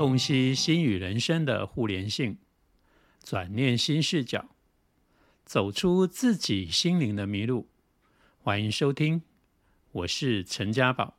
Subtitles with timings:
[0.00, 2.38] 洞悉心与人生的互联性，
[3.22, 4.48] 转念新视角，
[5.44, 7.68] 走出自己心灵的迷路。
[8.38, 9.20] 欢迎收听，
[9.92, 11.18] 我是陈家宝。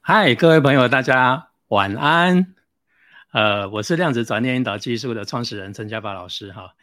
[0.00, 2.54] 嗨，各位朋友，大家晚安。
[3.32, 6.76] 呃，我是量子转念引导技术的创始人陈家宝老师哈。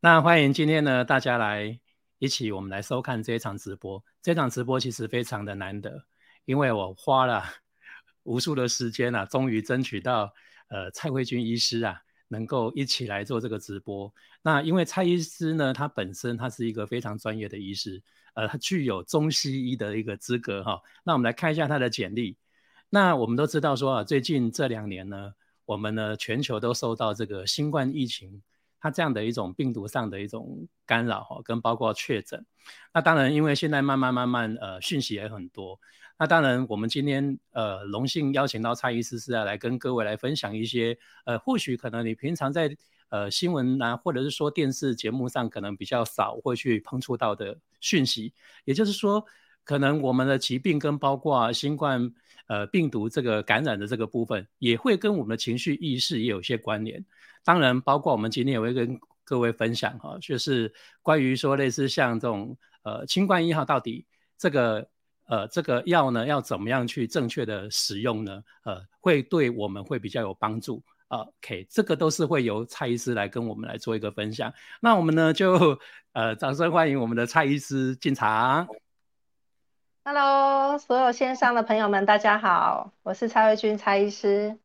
[0.00, 1.78] 那欢迎今天呢，大家来
[2.18, 4.02] 一起我们来收看这一场直播。
[4.22, 6.06] 这场直播其实非常的难得。
[6.46, 7.44] 因为我花了
[8.24, 10.32] 无数的时间啊，终于争取到
[10.68, 14.12] 呃蔡慧君医师啊，能够一起来做这个直播。
[14.42, 18.02] 那因为蔡医师呢，他本身他是一个非常专业的医师，
[18.34, 20.80] 呃，他具有中西医的一个资格哈。
[21.04, 22.36] 那我们来看一下他的简历。
[22.88, 25.34] 那我们都知道说啊，最近这两年呢，
[25.64, 28.42] 我们呢全球都受到这个新冠疫情
[28.80, 32.44] 它这样的一种病毒上的一种干扰哈，跟包括确诊。
[32.92, 35.80] 那当然，因为现在慢慢慢慢呃讯息也很多。
[36.18, 42.74] 那当然，我们今天呃荣幸邀请到蔡医师是要来跟各位来分享一些呃或许可能你平常在
[43.10, 48.32] 呃新闻啊或者是说电视节目上可能比较少会去碰触到的讯息，
[48.64, 49.22] 也就是说，
[49.62, 52.10] 可能我们的疾病跟包括新冠
[52.46, 57.04] 呃病毒这个感染的这个部分，也会跟我们的情绪意识也有些关联。
[57.44, 64.06] 当然，包括我们今天也会跟各位分享哈，就是关于说类似像这种呃新冠一号到底
[64.38, 64.88] 这个。
[65.26, 68.42] 呃，这个药呢，要怎么样去正确的使用呢？
[68.64, 70.82] 呃，会对我们会比较有帮助。
[71.08, 74.52] OK，这个都是会由蔡医师来跟我们来做一个分享。
[74.80, 75.78] 那我们呢，就
[76.12, 78.66] 呃，掌声欢迎我们的蔡医师进场。
[80.04, 84.56] Hello，所有线上的朋友们，大家好，我是蔡慧君蔡医师。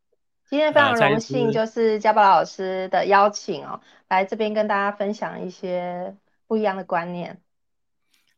[0.47, 7.39] 今天非常荣幸，就是嘉宝老师的邀请哦，来这边跟大家分享一些不一样的观念。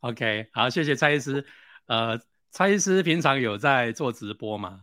[0.00, 1.44] OK，好，谢谢蔡医师。
[1.86, 4.82] 呃，蔡医师平常有在做直播吗？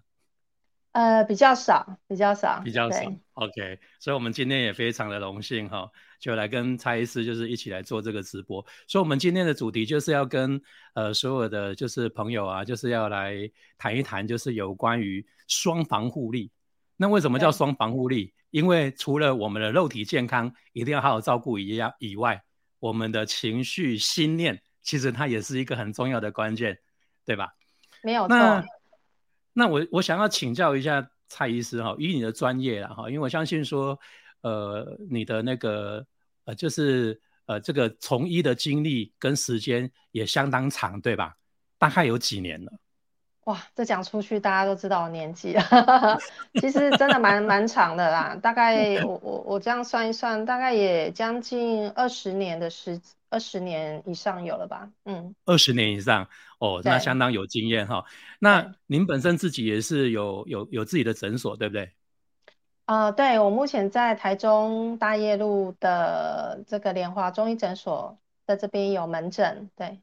[0.91, 2.99] 呃，比较少，比较少，比较少。
[3.35, 5.89] OK，所以我们今天也非常的荣幸哈，
[6.19, 8.61] 就来跟蔡医师就是一起来做这个直播。
[8.87, 10.61] 所以，我们今天的主题就是要跟
[10.93, 16.51] 呃所有的就是朋友啊，就是要来谈一谈，就是有关于双防护力。
[16.97, 18.33] 那为什么叫双防护力？
[18.49, 22.43] 因为除了我们的肉体健康一定要好好照顾一样以外，
[22.79, 26.77] 我们的情绪、心念其实它也是一个很重要的关键。
[27.25, 27.53] 对吧？
[28.03, 28.63] 没有错。
[29.53, 33.99] 那我我想要请教一下蔡医师哈，以你的专业啦哈，因为我相信说，
[34.41, 36.05] 呃，你的那个
[36.45, 41.35] 呃，就是呃，这个从医的经历跟时间也相当长，对吧？
[41.77, 42.71] 大概有几年了？
[43.43, 45.55] 哇，这讲出去大家都知道我年纪，
[46.61, 48.35] 其实真的蛮蛮长的啦。
[48.41, 52.99] 大概我我我这样算一算，大概也将近二十年的时。
[53.33, 54.89] 二十年以上有了吧？
[55.05, 56.27] 嗯，二十年以上
[56.61, 58.05] 哦，那相当有经验哈。
[58.37, 61.89] 那您本身自己也是有有有自己的诊所，对不对？
[62.85, 69.99] 呃，对我目前在台中大业路的这个莲花中医诊所，在这边有门诊，对。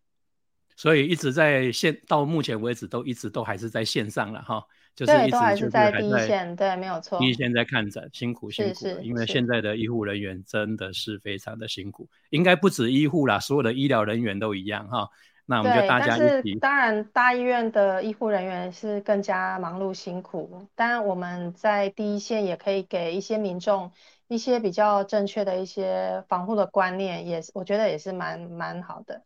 [0.75, 4.65] 所以一直在线，到目前为止都一直都还是在线上了哈。
[4.97, 7.21] 就是一直是在第一线，对，没有错。
[7.21, 15.09] 第一线在看诊，辛苦辛苦，因为现在的医护人员真的是非常的辛苦，应该不止医护啦，所有的医疗人员都一样哈。
[15.49, 16.55] 那我们就大家一起。
[16.61, 23.91] 当然，大医院的医护人员是更加忙碌辛苦，当然我们在第一线也可以给一些民众
[24.29, 29.25] 一些比较正确的一些防护的观念，也是我觉得也是蛮蛮好的。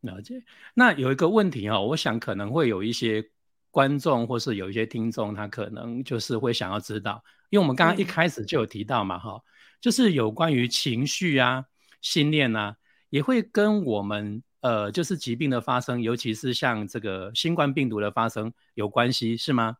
[0.00, 0.42] 了解。
[0.74, 3.24] 那有一个问题哦，我想可能会有一些。
[3.72, 9.40] 观众或是有一些听众，他可能就是会想要知道，因为我们刚刚一开始就有提到嘛，哈，
[9.80, 11.64] 就是有关于情绪啊、
[12.02, 12.74] 信念啊，
[13.10, 19.76] 也会跟我们呃，就是疾病的发生，尤其是像这个新冠病毒的发生有关系，是吗？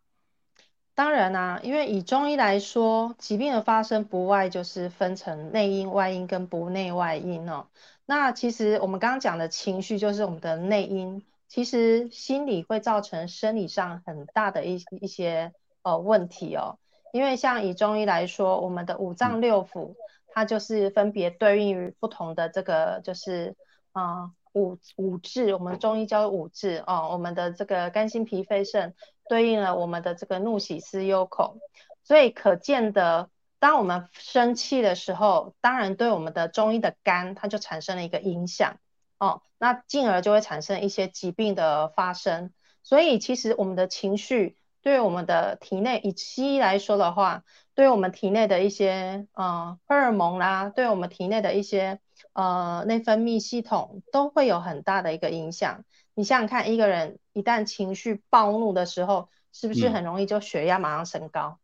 [0.94, 7.68] 当然啦，因为以中医来说，疾病的发生不外就是分成内因、外因跟不内外因哦。
[8.06, 11.24] 那其实我们刚刚讲的情绪就是我们的内因。
[11.48, 15.52] 其实心理会造成生理上很大的一一些
[15.82, 16.78] 呃问题哦，
[17.12, 19.96] 因为像以中医来说，我们的五脏六腑
[20.28, 23.56] 它就是分别对应于不同的这个就是
[23.90, 28.94] 啊五五志，我们中医叫五志哦，我们的这个肝心脾肺肾
[29.28, 31.58] 对应了我们的这个怒喜思忧恐，
[32.02, 38.78] 所以可见的，当我们生气的时候，当然对我们的中医的肝它就产生了一个影响。
[39.18, 47.44] 哦，那进而就会产生一些疾病的发生，所以其实我们的情绪对我们的体内，以西医来说的话，
[47.74, 52.00] 对我们体内的一些呃荷尔蒙啦，对我们体内的一些
[52.32, 55.84] 呃内分泌系统都会有很大的一个影响。
[56.14, 61.58] 你想想看，一个人一旦情绪暴怒的时候，是不是很容易就血压马上升高？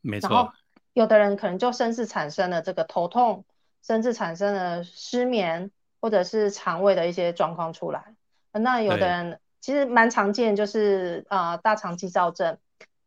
[0.00, 0.30] 没错。
[0.30, 0.52] 然后
[0.92, 3.44] 有的人可能就甚至产生了这个头痛，
[3.82, 5.70] 甚至产生了失眠，
[6.00, 8.14] 或者是肠胃的一些状况出来。
[8.52, 9.38] 那有的人。
[9.64, 12.58] 其实蛮常见，就是呃大肠肌躁症，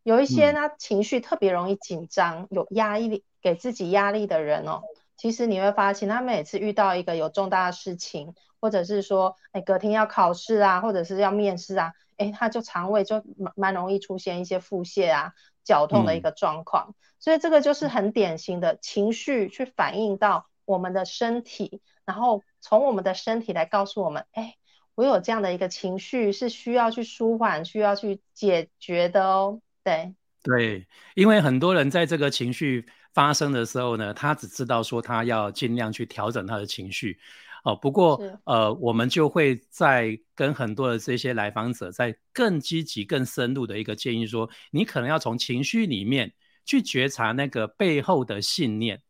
[0.04, 4.82] 有一些呢情绪特别容易紧张、有压力、给自己压力的人哦，
[5.18, 15.34] 其实你会发现，他每次遇到一个有重大的事情，或者是说，哎，隔天要考试啊，或者是要面试啊，哎，他就肠胃就蛮蛮容易出现一些腹泻啊、
[15.64, 24.56] 绞痛的一个状况，所以这个就是很典型的情绪去反映到我们的身体，然后从我们的身体来告诉我们，哎。
[24.98, 29.60] 我有这样的一个情绪，是需要去舒缓、需要去解决的哦。
[29.84, 37.18] 对对，因为很多人在这个情绪发生的时候呢，他只知道说他要尽量去调整他的情绪
[37.64, 37.76] 哦。
[37.76, 46.32] 不过呃，我们就会在跟很多的这些来访者在更积极、更深入的一个建议说，你可能要从情绪里面
[46.64, 49.02] 去觉察那个背后的信念，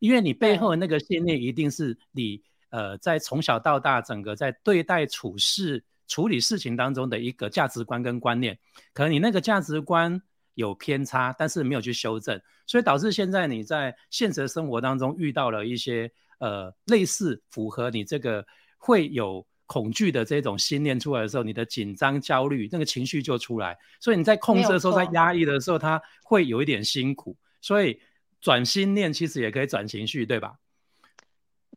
[0.00, 2.42] 因为你背后的那个信念一定是你。
[2.72, 8.58] 呃，在从小到大，整个在对待处事、处理事情当中的一个价值观跟观念，
[8.94, 10.22] 可能你那个价值观
[10.54, 18.44] 有偏差，但是没有去修正，所以导致现在你在现实生活当中遇到了一些呃类似符合你这个
[18.78, 28.00] 会有恐惧的这种心念出来的时候，你的紧张、焦虑那个情绪就出来，所以你在控制的时候，在压抑的时候，它会有一点辛苦，所以
[28.40, 30.56] 转心念其实也可以转情绪，对吧？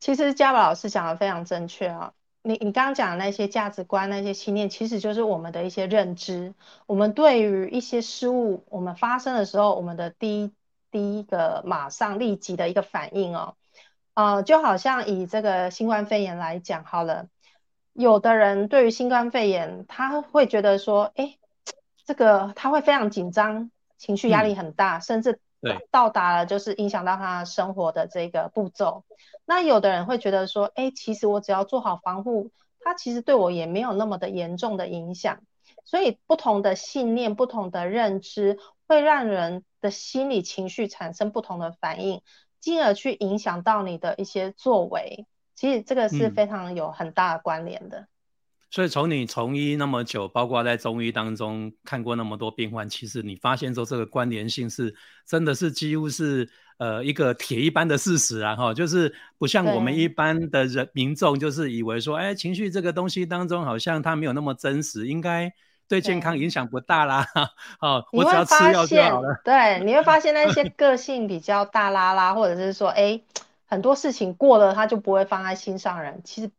[0.01, 2.11] 其实嘉宝老师讲的非常正确啊，
[2.47, 6.53] 你你刚刚讲的那些价值观、那些信念，其实就是我们的一些认知。
[6.85, 10.51] 我们对于一些事物，我们发生的时候，我们的第一
[10.91, 13.55] 第一个马上立即的一个反应哦，
[14.13, 17.29] 呃，就好像以这个新冠肺炎来讲好了，
[17.93, 21.37] 有的人对于新冠肺炎，他会觉得说，哎，
[22.05, 25.39] 这个他会非常紧张，情绪压力很大，甚至。
[25.91, 29.03] 到达了就是影响到他生活的这个步骤。
[29.45, 35.39] 那有的人会觉得说，哎，其实我只要做好防护，它其实对我也没有那么的严重的影响。
[35.83, 38.57] 所以不同的信念、不同的认知，
[38.87, 42.21] 会让人的心理情绪产生不同的反应，
[42.59, 45.27] 进而去影响到你的一些作为。
[45.53, 48.07] 其实这个是非常有很大的关联的。
[48.75, 54.93] 所以从你从医那么久，包括在中医当中看过那么多病患，其实你发现说这个关联性是
[55.25, 65.49] 真的是几乎是呃一个铁一般的事实啊哈，就是不像我们一般的人民众，就是以为说，哎，情绪这个东西当中好像它没有那么真实，应该
[65.87, 67.25] 对健康影响不大啦。
[67.79, 69.39] 哦，我只要吃药就好了。
[69.45, 73.21] 对，你会发现那些 个性比较大啦啦，或者是说，哎，
[73.65, 76.51] 很多事情过了他就不会放在心上人，其实。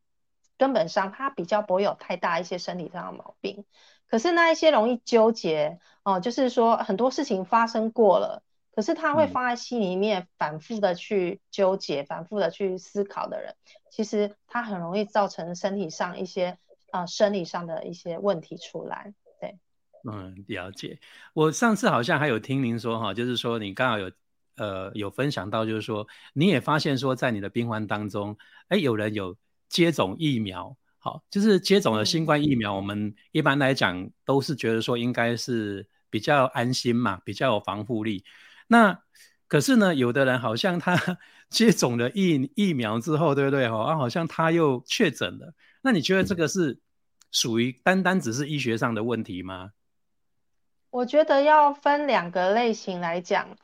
[0.58, 3.64] 根本上，他比较不会有太大一些身体上的毛病，
[4.08, 8.43] 可是那一些容易纠结哦，就是说很多事情发生过了，
[8.75, 13.55] 可是他会放在心里面反复的去纠结、反复的去思考的人，
[13.91, 16.56] 其实他很容易造成身体上一些
[16.91, 19.12] 啊生理上的一些问题出来。
[19.41, 19.59] 对，
[20.11, 20.99] 嗯，了解。
[21.35, 24.11] 我上次好像还有听您说哈，就是说你刚好有
[24.56, 28.38] 呃有分享到，就是说你也发现说在你的病患当中，
[28.69, 29.37] 哎，有人有。
[29.69, 38.25] 接种疫苗，好，就是接种了新冠疫苗，我们一般来讲都是觉得说应该是比较安心嘛，比较有防护力。
[38.69, 39.00] 那
[39.49, 40.97] 可是呢，有的人好像他
[41.50, 43.69] 接种了疫疫苗之后，对不对？
[43.69, 45.55] 哈，好像他又确诊了。
[45.83, 46.81] 那你觉得这个是
[47.31, 49.71] 属于单单只是医学上的问题吗？
[50.90, 53.57] 我觉得要分两个类型来讲。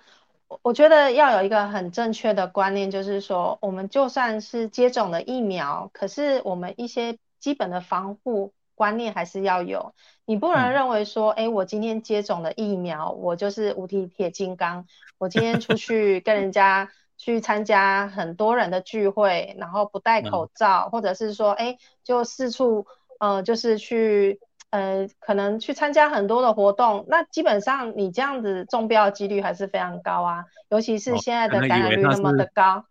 [0.62, 9.94] 我觉得要有一个很正确的观念，就是说，我们就算是接种了疫苗，可是我们一些基本的防护观念还是要有。
[10.24, 14.86] 你不能认为说，哎，我今天接种了疫苗，我就是无敌铁金刚。
[15.18, 22.86] 我今天出去跟人家去参加很多人的聚会，然后不戴口罩，或者是说，哎，就四处，
[23.18, 24.40] 呃，就是去。
[24.72, 32.86] 呃，可能去参加很多的活动，那基本上你这样子中标几率还是非常高啊，尤其是现在的感染率那么的高。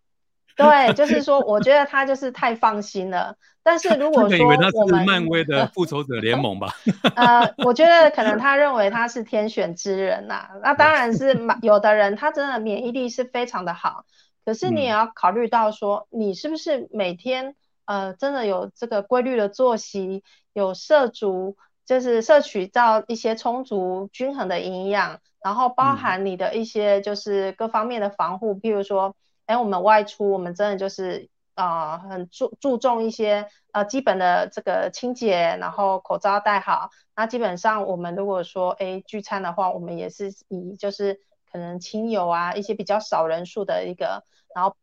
[0.54, 3.34] 对，就是说，我觉得他就是太放心了。
[3.64, 6.68] 但是如果说我们漫威的复仇者联盟吧，
[7.16, 10.50] 呃，我觉得可能他认为他是天选之人呐。
[10.62, 14.04] 那当然是有的人他真的免疫力是非常的好，
[14.44, 20.22] 可是你也要考虑到说，你是不是每天呃真的有这个规律的作息，
[20.52, 21.56] 有涉足。
[21.84, 29.14] 就是摄取到一些充足均衡的营养，然后包含你的一些就是各方面的防护，譬如说，
[29.46, 36.90] 哎，我们外出，我们真的就是啊，很注注重一些呃基本的这个清洁，然后口罩戴好。
[37.16, 41.20] 那基本上我们如果说哎聚餐的话，我们也是以就是
[41.50, 44.24] 可能亲友啊一些比较少人数的一个，
[44.54, 44.76] 然后。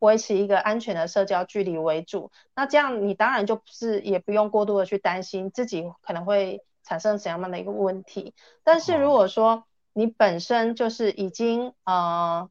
[0.00, 8.34] 维持一个安全的社交距离为主，那这样你当然就不是也不用过度的去担心自己可能会产生什么样的一个问题。
[8.64, 12.48] 但是如果说你本身就是已经呃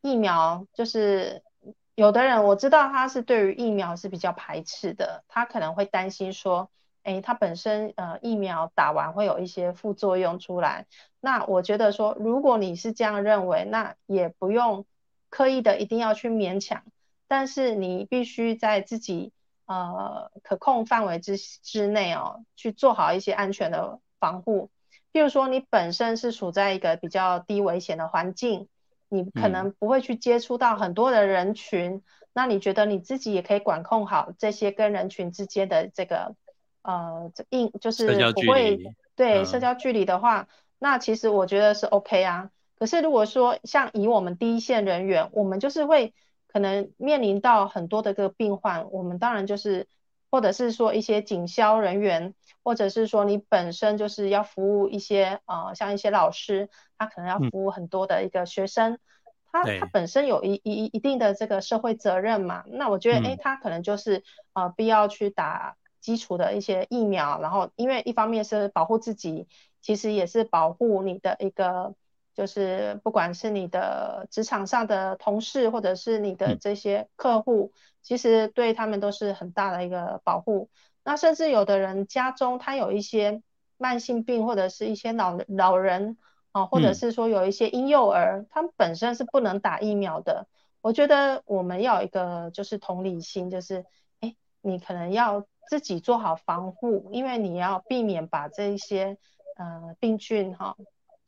[0.00, 1.42] 疫苗，就是
[1.94, 6.70] 有的人我知道他是对于疫苗是比较排斥的，他可能会担心说，
[7.02, 10.86] 哎，他本身呃疫苗打完会有一些副作用出来。
[11.20, 14.86] 那我觉得说，如果你是这样认为，那也不用。
[15.30, 16.82] 刻意的一定要去勉强，
[17.26, 19.32] 但是你必须在自己
[19.66, 24.70] 呃可控范围之之内哦，去做好一些安全的防护。
[25.12, 28.68] 譬如说，你本身是处在一个比较低危险的环境，
[29.08, 36.34] 你可能不会去接触到很多的人群，那你觉得你自己也可以管控好这些跟人群之间的这个
[36.82, 40.46] 呃应就是不会对社交距离的话，
[40.78, 42.50] 那其实我觉得是 OK 啊。
[42.78, 46.14] 可是如果说像以我们第一线人员，我们就是会
[46.46, 49.88] 可能面临到很多的个病患，我们当然就是，
[50.30, 58.98] 或者是说一些警消人员，或者是说你本身就是要服务一些呃像一些老师，他可能要服务很多的一个学生，
[59.50, 69.48] 他他本身有一一一定的这个社会责任嘛，那我觉得哎他可能就是呃必要去打基础的一些疫苗，然后因为一方面是保护自己，
[69.82, 71.94] 其实也是保护你的一个。
[72.38, 80.70] 就是不管是你的职场上的同事，或者是你的这些客户，其实对他们都是很大的一个保护。
[81.02, 83.42] 那甚至有的人家中他有一些
[83.76, 86.16] 慢性病，或者是一些老老人
[86.52, 90.46] 啊，或者是说有一些婴幼儿，他们本身是不能打疫苗的。
[90.80, 93.84] 我觉得我们要一个就是同理心，就是
[94.20, 99.16] 哎，你可能要自己做好防护，因为你要避免把这一些
[99.56, 100.76] 呃病菌哈。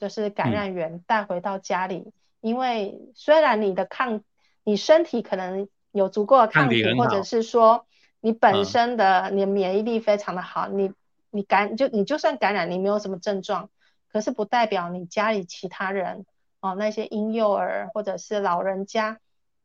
[0.00, 4.22] 就是感染源带回到家里，因为虽然你的抗，
[4.64, 7.86] 你身体可能有足够的抗体，或者是说
[8.20, 10.92] 你本身的你的免疫力非常的好，你
[11.30, 13.68] 你感就你就算感染你没有什么症状，
[14.10, 16.24] 可是不代表你家里其他人
[16.60, 19.20] 哦那些婴幼儿或者是老人家，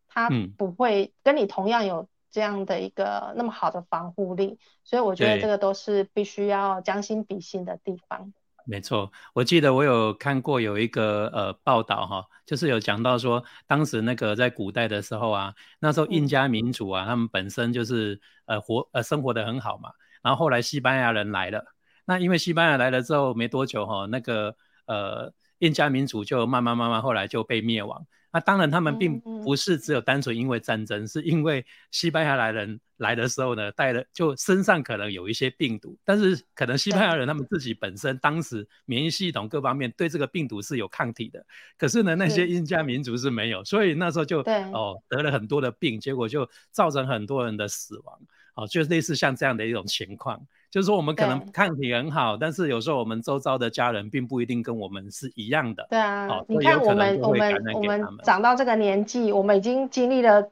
[0.10, 8.34] 他不会跟你同样有这样的一个那么好的防护力，所以我觉得这个都是必须要将心比心的地方。
[8.68, 19.92] 没错，我记得我有看过有一个呃报道哈，就是有讲到说，当时那个在古代的时候啊，那时候印加民族啊，他们本身就是呃活呃生活的很好嘛，
[20.24, 21.64] 然后后来西班牙人来了，
[22.06, 24.56] 那因为西班牙来了之后没多久哈，那个
[24.88, 28.06] 呃印加民族就慢慢慢慢后来就被灭亡。
[28.36, 41.46] 那当然，他们并不是只有单纯因为战争，是因为西班牙来人来的时候呢，带了就身上可能有一些病毒，但是可能西班牙人他们自己本身当时免疫系统各方面对这个病毒是有抗体的，
[41.78, 44.42] 可是呢，那些印加民族是没有，所以那时候就
[44.74, 48.20] 哦得了很多的病，结果就造成很多人的死亡，
[48.56, 50.46] 哦，就类似像这样的一种情况。
[50.76, 55.88] 就是说，我们可能抗体很好，但是有时候我们周遭的家人并不一定跟我们是一样的。
[55.90, 60.50] 对啊，你看我们我们我们长到这个年纪，我们已经经历了不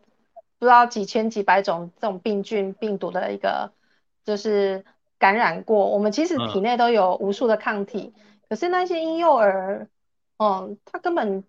[0.61, 3.69] 知道几千几百种这种病菌病毒的一个
[4.23, 4.85] 就是
[5.19, 8.13] 感染过，我们其实体内都有无数的抗体。
[8.47, 9.89] 可是那些婴幼儿，
[10.37, 11.43] 嗯，他根本。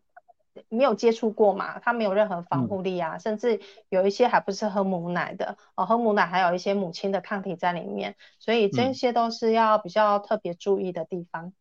[0.68, 11.52] 没有接触过嘛，他没有任何防护力啊，甚至有一些还不是喝母奶的哦，喝母奶还有一些母亲的抗体在里面，所以这些都是要比较特别注意的地方。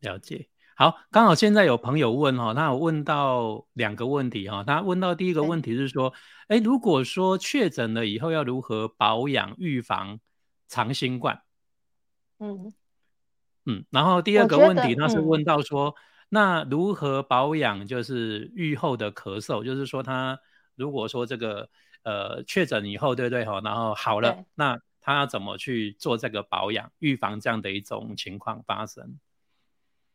[0.00, 6.14] 了解，好，刚好现在有朋友问哈，他有问到两个问题哈，他问到第一个问题是说，
[6.48, 10.20] 哎，如果说确诊了以后要如何保养预防
[10.68, 11.42] 长新冠？
[12.38, 12.72] 嗯
[13.66, 15.94] 嗯，然后第二个问题他是问到说。
[16.28, 17.86] 那如何保养？
[17.86, 20.38] 就是愈后的咳嗽，就是说他
[20.74, 21.70] 如果说这个
[22.02, 23.60] 呃确诊以后，对不对哈？
[23.64, 29.18] 然后好了，那他要怎么去做这个保养，预防这样的一种情况发生？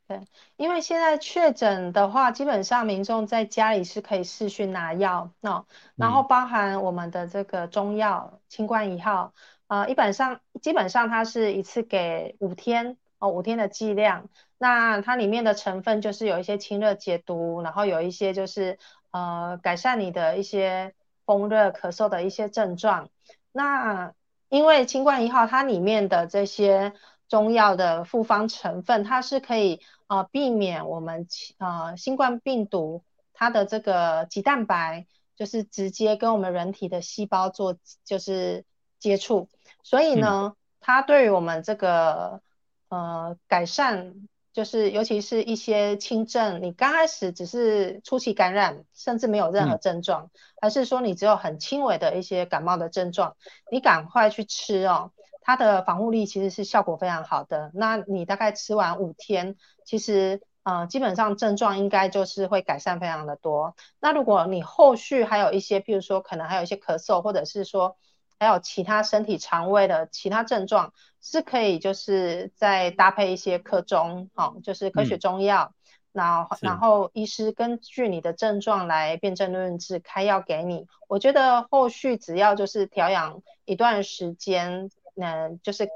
[0.06, 0.22] 对，
[0.58, 5.66] 因为现在确诊的话，基本上民众在家里是可以视讯拿药，那
[5.96, 9.34] 然后包含我们的这个中药清冠一号，
[9.68, 14.30] 呃，一本上基本上它是一次给五天哦，五天的剂量。
[14.64, 18.80] 那它里面的成分就是有一些清热解毒，然后有一些就是
[19.12, 20.94] 呃改善你的一些
[21.26, 23.10] 风热咳嗽的一些症状。
[23.52, 24.14] 那
[24.48, 26.94] 因为清冠一号它里面的这些
[27.28, 31.28] 中药的复方成分，它是可以呃避免我们
[31.58, 33.04] 呃新冠病毒
[33.34, 38.64] 它的这个肌蛋白就是直接跟我们人体的细胞做就是
[38.98, 39.50] 接触，
[39.84, 42.40] 所以呢，它对于我们这个
[42.88, 44.30] 呃改善。
[44.54, 50.30] 就是尤其是一些轻症，你刚开始只是初期感染，甚至没有任何症状，
[50.62, 53.36] 还是说你只有很轻微的一些感冒的症状，
[53.72, 57.72] 你赶快去吃哦，它的防护力其实是效果非常好的。
[57.74, 59.56] 那你大概吃完五天，
[59.86, 63.76] 其实呃基本上症状应该就是会改善非常的多。
[64.00, 67.98] 那如果你后续还有一些，譬如说可能还有一些咳嗽，或者是说。
[68.40, 75.74] 还有其他身体肠胃的其他症状，是可以就是再搭配一些科中，哦，就是科学中药，
[76.12, 80.88] 然后然后医师根据你的症状来辨证论治开药给你。
[81.08, 85.88] 我觉得后续只要就是调养一段时间，嗯，就是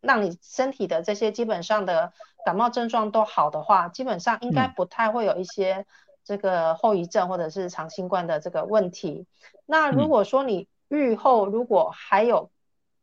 [0.00, 2.12] 让你身体的这些基本上的
[2.44, 5.86] 感冒症状都好的话，基本上应该不太会有一些
[6.24, 9.26] 这个后遗症或者是长新冠的这个问题。
[9.66, 12.50] 那如果说你愈后如果还有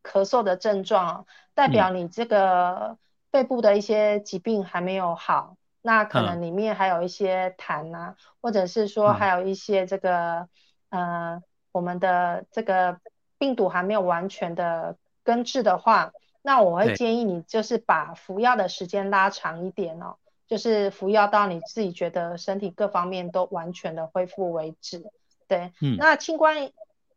[0.03, 2.97] 咳嗽的症状，代表你这个
[3.31, 10.47] 肺部的一些疾病还没有好，那可能里面还有一些痰啊，或者是说还有一些这个
[10.89, 12.99] 呃我们的这个
[13.37, 20.15] 病毒还没有完全的根治的话，那我会建议你就是把服药的时间拉长一点哦，
[20.47, 25.11] 就是服药到你自己觉得身体各方面都完全的恢复为止。
[25.47, 26.71] 对，嗯，那清关。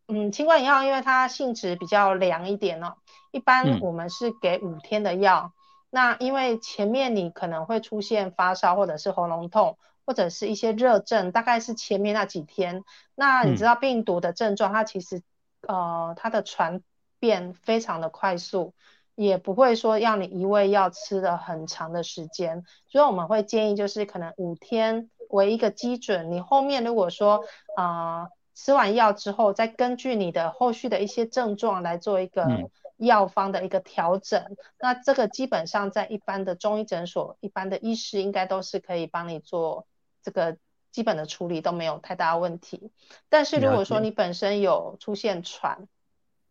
[0.07, 2.97] 嗯，清冠一号因为它性质比较凉一点哦，
[3.33, 5.53] 一般我们是给五天的药。
[5.89, 12.85] 那因为前面你可能会出现发烧或者是喉咙痛或者是一些热症，大概是前面那几天。
[13.15, 15.23] 那你知道病毒的症状，它其实
[15.67, 16.83] 呃它的传
[17.19, 18.75] 变非常的快速，
[19.15, 22.63] 也不会说要你一味药吃了很长的时间。
[22.89, 27.43] 所以我们会建议就是可能五天为一个基准，你后面如果说
[27.75, 28.29] 啊。
[28.55, 34.57] 吃完药之后，再根据你的后续的一些症状来做一个药方的一个调整。
[34.79, 39.87] 那这个基本上在一般的中医诊所，一般的医师应该都是可以帮你做
[40.23, 40.57] 这个
[40.93, 42.93] 基本的处理，都没有太大问题。
[43.29, 45.89] 但是如果说你本身有出现喘，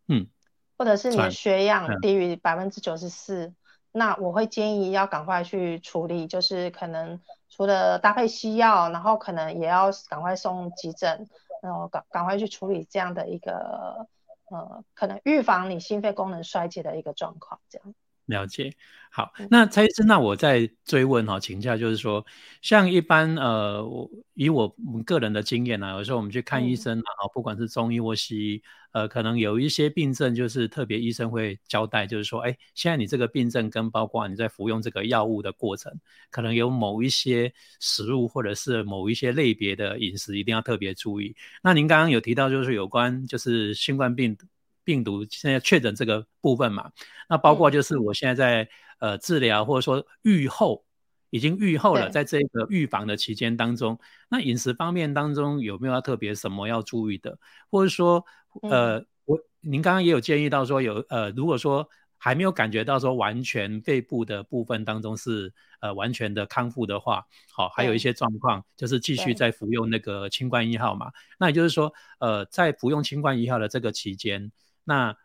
[0.06, 0.28] 嗯，
[0.76, 3.54] 或者是你的血氧低于百分之九十四，
[3.90, 11.26] 那我会建议要赶快去处理，就是可能除了搭配西药，然后可能也要赶快送急诊。
[11.64, 14.06] 然后赶赶快去处理这样的一个
[14.50, 17.94] 呃，可能预防你心肺功能衰竭的一个状况，这样。
[18.26, 18.72] 了解，
[19.10, 22.24] 好，那蔡医生，那我再追问哈，请教就是说，
[22.62, 35.92] 像一般呃，我以我们个人的经验呢，有时候我们去看医生啊，不管是中医或西医，呃，可能有一些病症，就是特别医生会交代，就是说，哎，现在你这个病症跟包括你在服用这个药物的过程，
[36.30, 41.36] 可能有某一些食物或者是某一些类别的饮食一定要特别注意。
[41.62, 44.46] 那您刚刚有提到就是有关就是新冠病毒。
[44.84, 46.90] 病毒现在确诊这个部分嘛，
[47.28, 48.68] 那包括就是我现在在
[49.00, 50.84] 呃治疗或者说预后
[51.30, 57.36] 已经预后了，在这个预防的期间当中，那饮食方面当中有没有要特别什么要注意的，
[57.70, 58.24] 或者说
[58.70, 74.52] 呃我您刚刚也有建议到说有呃如果说还没有感觉到说完全肺部的部分当中是呃完全的康复的话，好还有一些状况就是继续在服用那个清冠一号嘛，那也就是说呃在服用清冠一号的这个期间。
[74.84, 75.16] 那，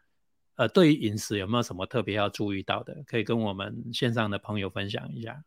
[0.55, 3.03] 呃，对于饮食有没有什么特别要注意到的？
[3.05, 5.43] 可以跟我们线上的朋友分享一下。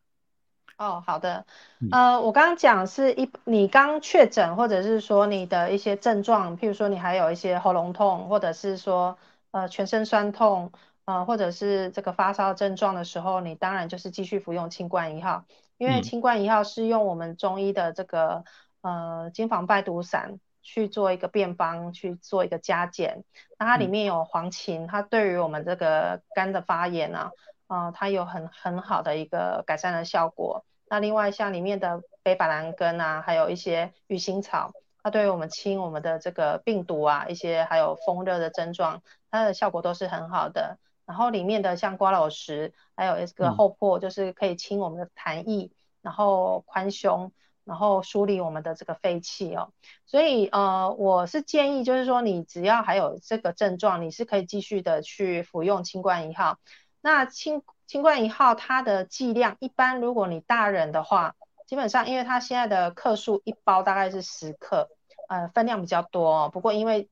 [0.78, 1.46] 哦，好的。
[1.90, 9.16] 呃，我刚刚讲是一，你刚确诊，或者是说你的一些症状，譬如说你还有一些喉咙痛，或者是说
[9.50, 10.72] 呃全身酸痛，
[11.04, 15.44] 呃，或者是这个发烧症状的时候，你当然就是继续服用清冠一号，
[15.78, 18.44] 因为清冠一号是用我们中医的这个
[18.80, 20.40] 呃金防败毒散。
[20.62, 23.24] 去做一个变方，去做一个加减。
[23.58, 27.32] 那它里面有黄芩，它对于我们这个肝的发炎啊，
[27.66, 30.64] 啊，它有很很好的一个改善的效果。
[30.88, 34.72] 那另外像里面的北板蓝根啊，还有一些鱼腥草，
[35.02, 40.78] 它对于我们清我们的这个病毒啊，一些还有风热的症状，它的效果都是很好的。
[41.04, 45.70] 然后里面的像瓜蒌石，还有这个厚朴，就是可以清我们的痰液，
[46.00, 47.32] 然后宽胸。
[47.64, 49.72] 然后梳理我们的这个肺气哦，
[50.04, 56.58] 所以呃，我是建议就是说，你只要还有这个症状，你是可以继续的去服用清冠一号。
[57.00, 61.34] 那清清冠一号它的剂量，一般如果你大人的话，
[61.66, 64.88] 基本上因为它现在的克数一包大概是十克，
[65.28, 66.48] 呃，分量比较多。
[66.48, 67.08] 不过因为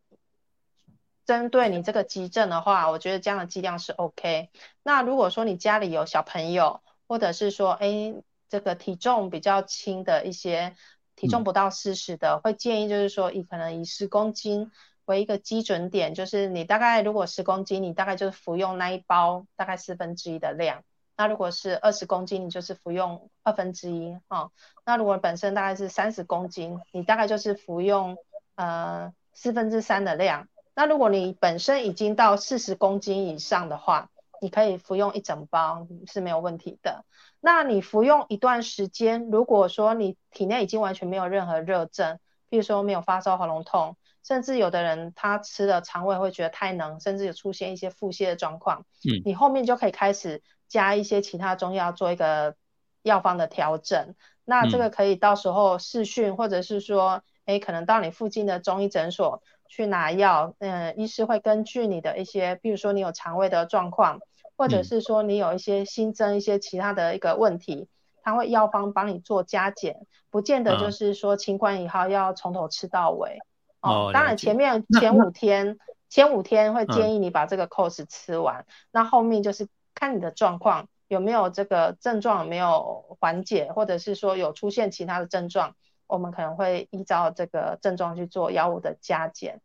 [1.24, 4.50] 针对你这个急症的话，我觉得这样的剂量是 OK。
[4.82, 8.14] 那如果说你家里有小朋友，或者是说，哎，
[8.50, 10.74] 这个体重比较轻的一些，
[11.16, 14.70] 体重不到四十的，会建议就是说，以可能以十公斤
[15.04, 20.82] 为一个基准点，就是你大概如果十公斤，你大概就是服用那一包大概四分之一的量。
[21.16, 24.50] 那如果是二十公斤，你就是服用二分之一啊。
[24.84, 28.16] 那如果本身大概是三十公斤，你大概就是服用
[28.56, 30.48] 呃四分之三的量。
[30.74, 34.10] 那如果你本身已经到四十公斤以上的话，
[34.40, 37.04] 你可以服用一整包是没有问题的。
[37.40, 50.42] 那你服用一段时间，如果说你体内已经完全没有任何热症，比如说没有发烧、喉咙痛，甚至有的人他吃了肠胃会觉得太冷，甚至有出现一些腹泻的状况，嗯，你后面就可以开始。
[50.70, 52.54] 加一些其他中药做一个
[53.02, 64.20] 药方的调整，那这个可以到时候视讯，或者是说，哎，可能到你附近的中医诊所去拿药，嗯，医师会根据你的一些，比如说你有肠胃的状况，
[64.60, 67.88] 或者是说你有一些新增一些其他的一个问题，
[68.22, 73.38] 他会药方帮你做加减，不见得就是说清冠一号要从头吃到尾。
[73.80, 75.78] 哦，当然前面前五天，
[76.10, 79.66] 前五天会建议你把这个 course 吃完，那后面就是。
[79.92, 85.74] 看你的状况有没有这个症状没有缓解，或者是说有出现其他的症状，
[86.06, 89.60] 我们可能会依照这个症状去做药物的加减。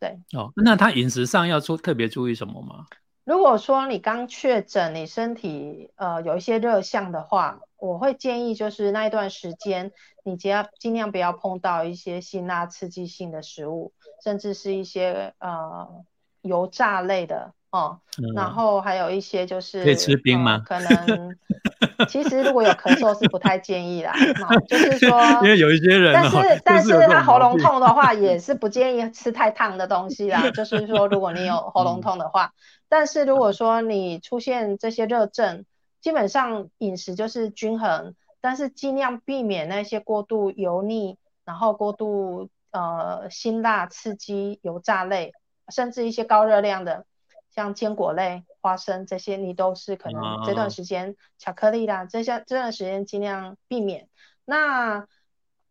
[0.00, 2.86] 对，哦，那他饮食上要注特别注意什么吗？
[3.24, 9.92] 如果说你刚确诊，你身体呃有一些热象的话，我会建议就是那一段时间，
[10.24, 15.88] 你只要尽量不要碰到一些辛辣刺激性的食物，甚至是一些呃
[16.42, 17.52] 油炸类的。
[17.70, 17.98] 哦，
[18.36, 20.62] 然后还有一些就是可以吃冰吗？
[20.64, 21.36] 可能
[22.08, 24.14] 其实如果有咳嗽是不太建议啦，
[24.68, 30.48] 就是说， 因为有一些人，但是但是他喉咙痛的话也是不建议吃太烫的东西啦。
[30.52, 32.52] 就是说，如果你有喉咙痛的话，
[32.96, 35.64] 但是如果说你出现这些热症，
[36.00, 45.32] 基本上饮食就是均衡，但是尽量避免那些过度油腻，然后过度呃辛辣刺激、油炸类，
[45.70, 47.04] 甚至一些高热量的。
[47.50, 54.08] 像坚果类、花生这些，你都是可能这段时间巧克力啦，这些这段时间尽量避免。
[54.44, 55.08] 那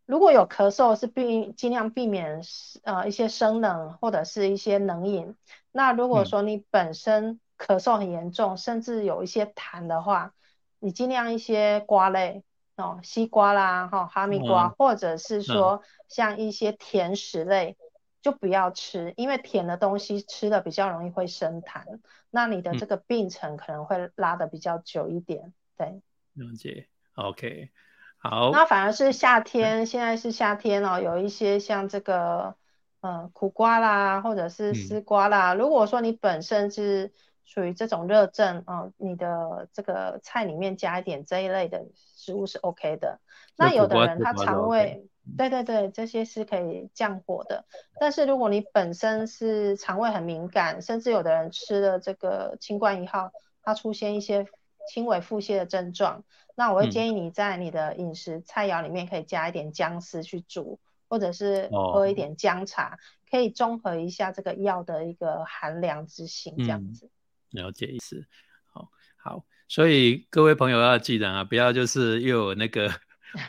[0.05, 2.41] 如果有咳嗽，是避尽量避免
[2.83, 5.35] 呃一些生冷或者是一些冷饮。
[5.71, 10.33] 那如果说你本身咳嗽很严重，甚至有一些痰的话，
[10.79, 12.43] 你尽量一些瓜类
[12.75, 17.77] 哦，西瓜啦、哈哈密瓜，或者是说像一些甜食类。
[18.23, 21.83] 就不要吃，因为甜的东西吃的比较容易会生痰，
[22.29, 25.53] 那你的这个病程可能会拉的比较久一点。
[25.75, 26.87] 对，了解。
[27.15, 27.71] OK，
[28.23, 28.51] 好。
[28.51, 32.55] 那反而是夏天，现在是夏天哦，有一些像这个，
[33.01, 35.53] 嗯，苦瓜啦，或者是丝瓜啦。
[35.53, 37.11] 如果说你本身是
[37.43, 43.19] 属于这种热症啊，你的这个菜里面加一点这一类的食物是 OK 的。
[43.57, 45.07] 那有的人他肠胃。
[45.37, 47.63] 对对对，这些是可以降火的。
[47.97, 53.31] 但是如果你本身是肠胃很敏感，甚至有的人吃了这个清冠一号，
[53.61, 54.45] 它出现一些
[54.87, 56.23] 轻微腹泻的症状，
[56.55, 62.97] 那我会建议你在你的饮食菜肴里面可以加一点姜丝去煮，或者是喝一点姜茶，
[63.29, 67.09] 可以中和一下这个药的一个寒凉之性，这样子。
[67.49, 68.25] 了解意思。
[68.71, 72.91] 好，好，所以各位朋友要记得啊，不要就是又有那个。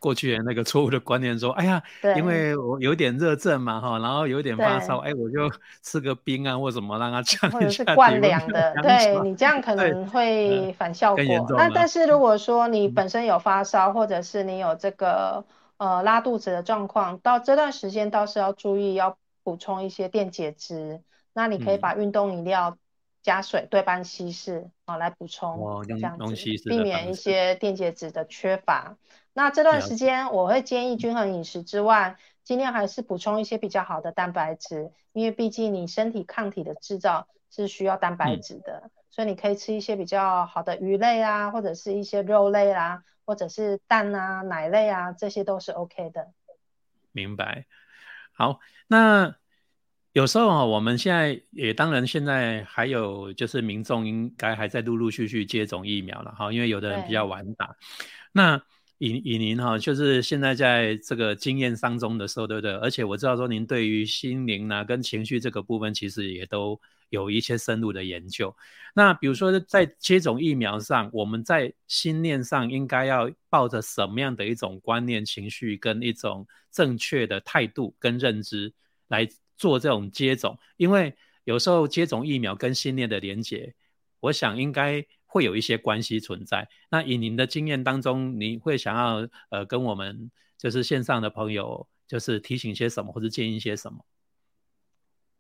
[0.01, 1.83] 过去的那个错误的观念说，哎呀，
[2.17, 5.51] 因为我有点热症嘛，哈，然后有点发烧，哎，我就
[5.83, 7.59] 吃个冰啊或什么让它降 一下。
[7.59, 11.25] 或者是灌凉的，对你这样可能会反效果。
[11.57, 15.45] 那但是如果说你本身有发烧，或者是你有这个
[15.77, 21.01] 呃拉肚子的状况，到这段时间倒是要注意要补充一些电解质。
[21.33, 22.77] 那你可以把运动饮料
[23.23, 26.35] 加水对半稀释啊来补充，这样子
[26.69, 28.97] 避免一些电解质的缺乏。
[29.37, 46.29] 那这段时间我会建议均衡饮食之外，尽量还是补充一些比较好的蛋白质，因为毕竟你身体抗体的制造是需要蛋白质的，所以你可以吃一些比较好的鱼类啊，或者是一些肉类啦，或者是蛋啊、奶类啊，这些都是 OK 的。
[47.11, 47.67] 明白。
[48.33, 49.35] 好，那
[50.13, 57.75] 有时候啊，我们现在也当然现在还有就是民众应该还在陆陆续续接种疫苗了哈，因为有的人比较晚打，
[58.31, 58.63] 那。
[59.05, 62.73] 以以您哈，就是现在在这个经验当中的时候，对不对？
[62.77, 68.55] 而且我知道说您对于心灵呢跟情绪这个部分，其实也都有一些深入的研究。
[68.95, 78.73] 那比如说在接种疫苗上，我们在心念上应该要抱着什么样的一种观念、情绪跟一种正确的态度跟认知
[79.09, 80.59] 来做这种接种？
[80.77, 81.13] 因为
[81.45, 83.75] 有时候接种疫苗跟心念的连接，
[84.21, 86.69] 我想应该会有一些关系存在。
[86.89, 94.05] 那以您的经验当中，你会想要呃跟我们就是线上的朋友，就是提醒些什么，或者建议些什么？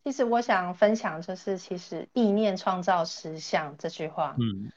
[0.03, 4.35] 其实我想分享就是，其实意念创造实相这句话。
[4.41, 4.73] 嗯，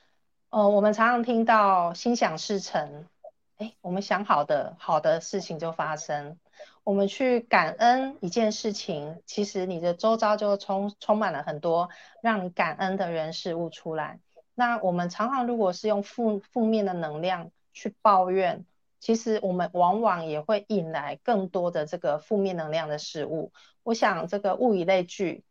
[0.51, 3.07] 呃，我们常常听到心想事成，
[3.55, 6.37] 哎，我们想好的，好的事情就发生。
[6.83, 11.89] 我们去感恩一件事情，其实你的周遭就充充满了很多
[12.21, 14.19] 让你感恩的人事物出来。
[14.59, 18.65] 那我们常常如果是用负负面的能量去抱怨，
[18.99, 23.51] 其实我们往往也会引来更多的这个负面能量的事物。
[23.83, 25.43] 我想这个物以类聚，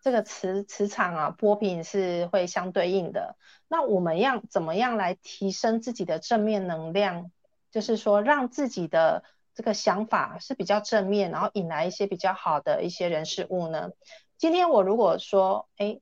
[0.00, 3.36] 这个磁磁场啊波频是会相对应的。
[3.68, 7.30] 那我们要怎么样来提升自己的正面能量？
[7.70, 9.24] 就是说让自己的
[9.54, 13.90] 这个想法是比较正面，然后引来一些比较好的一些人事物呢？
[14.38, 16.00] 今天我如果说，哎，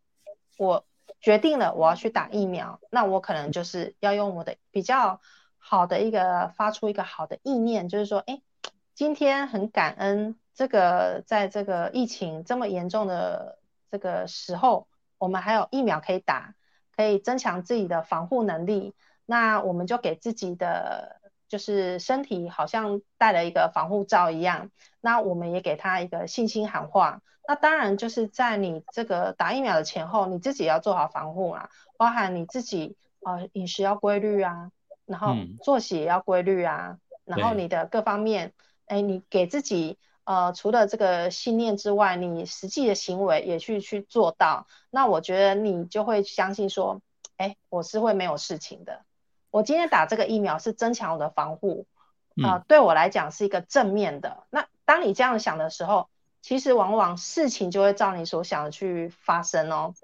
[0.58, 0.84] 我
[1.22, 5.22] 决定了我要去打疫苗，那我可能就是要用我的比较
[5.56, 8.42] 好的一个发出一个好的意念，就是说，哎，
[8.94, 10.36] 今天很感恩。
[10.54, 13.58] 这个在这个疫情这么严重的
[13.90, 16.54] 这个时候，我们还有疫苗可以打，
[16.94, 18.94] 可以增强自己的防护能力。
[19.24, 21.21] 那我们就给自己的
[21.52, 24.70] 就是身体好像戴了一个防护罩一样。
[25.02, 27.20] 那我们也给他一个信心喊话。
[27.46, 34.70] 那当然就是在你这个打疫苗的前后，你自己要做好防护啊，包含你自己呃饮食要规律啊，
[35.04, 38.54] 然后作息也要规律啊，然后你的各方面，
[38.86, 39.98] 哎，你给自己。
[40.24, 47.02] 呃，除了这个信念之外，你实际的行为也去去做到，那我觉得你就会相信说，
[47.38, 49.04] 哎，我是会没有事情的。
[49.52, 51.86] 我今天打这个疫苗是增强我的防护，
[52.42, 54.44] 啊，对我来讲是一个正面的。
[54.50, 56.08] 那当你这样想的时候，
[56.40, 59.94] 其实往往事情就会照你所想的去发生哦。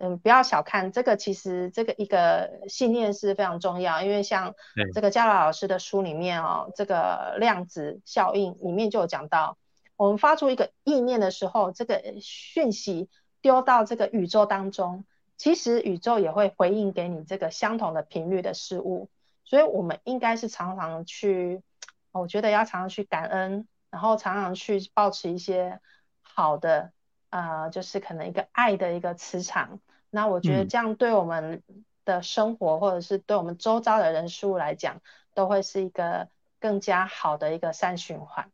[0.00, 4.54] 嗯，不要小看这个，其实这个一个信念是非常重要，因为像
[4.94, 9.58] 这个嘉老老师的书里面哦，这个量子效应里面就有讲到。
[9.96, 13.10] 我们发出一个意念的时候，这个讯息
[13.40, 15.04] 丢到这个宇宙当中，
[15.42, 19.10] 其实宇宙也会回应给你这个相同的频率的事物。
[19.42, 21.64] 所以，我们应该是常常去，
[22.12, 25.80] 我觉得要常常去感恩，然后常常去保持一些
[26.22, 26.92] 好的，
[27.30, 29.80] 呃，就是可能一个爱的一个磁场。
[30.10, 31.64] 那我觉得这样对我们
[32.04, 35.00] 的生活，或者是对我们周遭的人事物来讲，
[35.34, 36.28] 都会是一个
[36.60, 38.52] 更加好的一个善循环。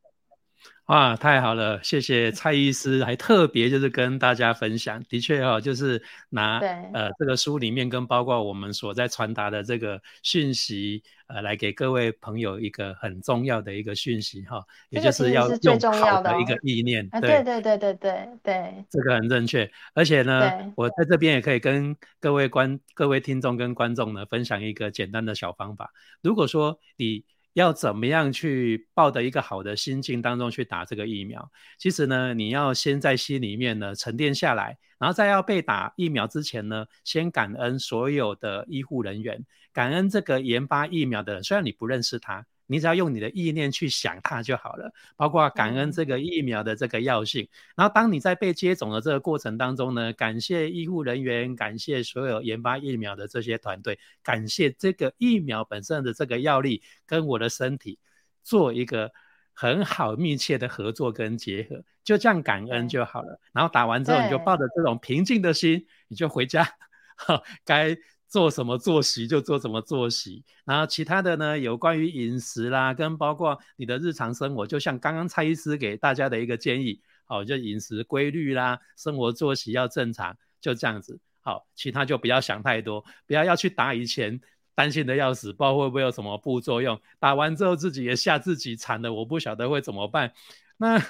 [0.89, 1.79] 哇，太好了！
[1.83, 6.59] 谢谢蔡医师，还特别就是跟大家分享，的确哈，就是拿
[6.95, 19.71] 呃这个书里面跟包括我们所在传达的这个讯息，呃，来给各位朋友一个很重要的一个讯息哈，也就是要用好的一个意念，对对对对对对，这个很正确。
[19.93, 25.93] 而且呢，我在这边也可以跟各位观、各位听众跟观众呢分享一个简单的小方法。
[26.23, 31.51] 如果说你要怎么样去抱着一个好的心境当中去打这个疫苗？
[31.79, 42.47] 其实呢，你要先在心里面呢沉淀下来，然后在要被打疫苗之前呢，先感恩所有的医护人员，感恩这个研发疫苗的人，虽然你不认识他。
[42.69, 47.49] 你只要用你的意念去想它就好了，包括感恩这个疫苗的这个药性。
[47.75, 57.99] 然后，当你在被接种的这个过程当中呢，感谢医护人员，感谢所有研发疫苗的这些团队，感谢这个疫苗本身的这个药力跟我的身体
[58.45, 59.11] 做一个
[59.55, 63.41] 很好密切的合作跟结合，就这样感恩就好了。
[63.53, 66.69] 然后打完之后，你就抱着这种平静的心，你就回家，
[67.65, 67.97] 该。
[68.29, 81.19] 做什么作息就做什么作息，然后其他的呢，有关于饮食啦，跟包括你的日常生活，就像刚刚蔡医师给大家的一个建议，好，就饮食规律啦，生活作息要正常，就这样子。
[81.41, 84.39] 好，其他就不要想太多，不要要去打以前
[84.75, 90.31] 担心的要死，不知道会不会有什么副作用，打完之后自己也吓自己惨了，我不晓得会怎么办。
[90.77, 91.03] 那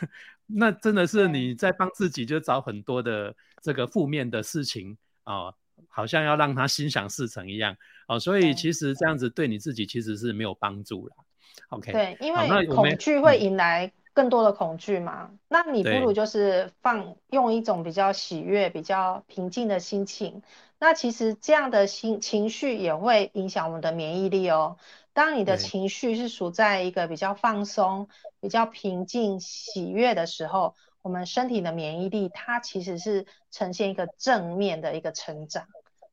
[0.47, 5.53] 那真的是你在帮自己就找很多的这个负面的事情啊。
[5.89, 7.77] 好像要让他心想事成一样
[8.09, 11.15] 哦，所以其实这样子对你自己其实是没有帮助了。
[11.71, 15.31] OK，对，因为恐惧会引来更多的恐惧嘛。
[15.49, 20.43] 那你不如就是放用一种比较喜悦、比较平静的心情。
[20.79, 24.77] 那其实这样的心情绪也会影响我们的免疫力哦。
[25.13, 28.09] 当你的情绪是处在一个比较放松、
[28.41, 30.75] 比较平静、喜悦的时候。
[31.03, 35.67] 我们身体的免疫力，它其实是呈现一个正面的一个成长。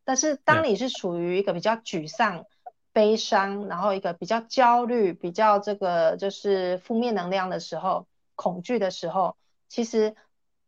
[0.03, 2.45] 但是，当你是处于一个比较沮丧、
[2.93, 9.35] 悲伤，然后一个比较焦虑、比较这个就是负面能量的时候，恐惧的时候，
[9.67, 10.15] 其实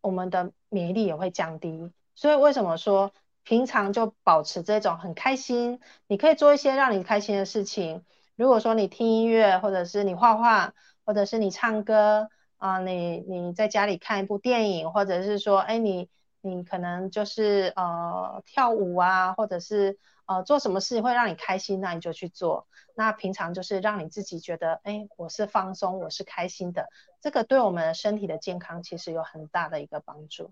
[0.02, 1.92] 我们的免疫力也会降低。
[2.16, 5.80] 所以为什么说平常就保持这种很开心？
[6.08, 8.04] 你可以做一些让你开心的事情。
[8.36, 10.74] 如果说你听音乐，或者是你画画，
[11.06, 16.10] 或者是你唱歌啊，你你在家里看一部电影，或者是说，哎，你
[16.41, 22.67] 你可能就是呃跳舞啊，或者是呃做什么事会让你开心，那你就去做。
[22.96, 26.89] 那平常就是让你自己觉得，哎，我是放松，我是开心的，
[27.22, 30.52] 这个对我们身体的健康其实有很大的一个帮助。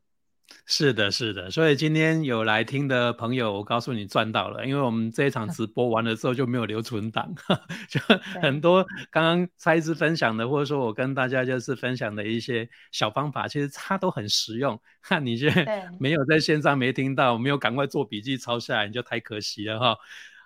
[0.68, 7.32] 是的，是的，所以今天有来听的朋友，我告诉你赚到了，因为我们这一场直播完了之后就没有留存档，
[7.90, 8.00] 就
[8.42, 14.80] 很多刚刚蔡司分享的，或者说我跟大家就是分享的一些小方法，其实它都很实用。
[15.02, 19.98] 看你现在没有在线上没听到，没有赶快做笔记抄下来，你就太可惜了哈。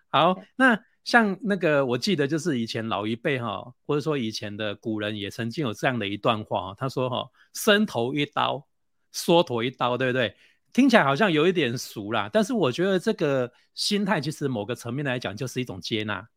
[0.10, 8.66] 好，那像那个我记得就是以前老一辈哈，或者说以前的古人也曾经有这样的一段话，他说哈，伸头一刀。
[9.12, 10.36] 缩头一刀，对不对？
[10.72, 16.30] 听起来好像有一点俗啦，但是我觉得这个心态其实某个层面来讲就是一种接纳。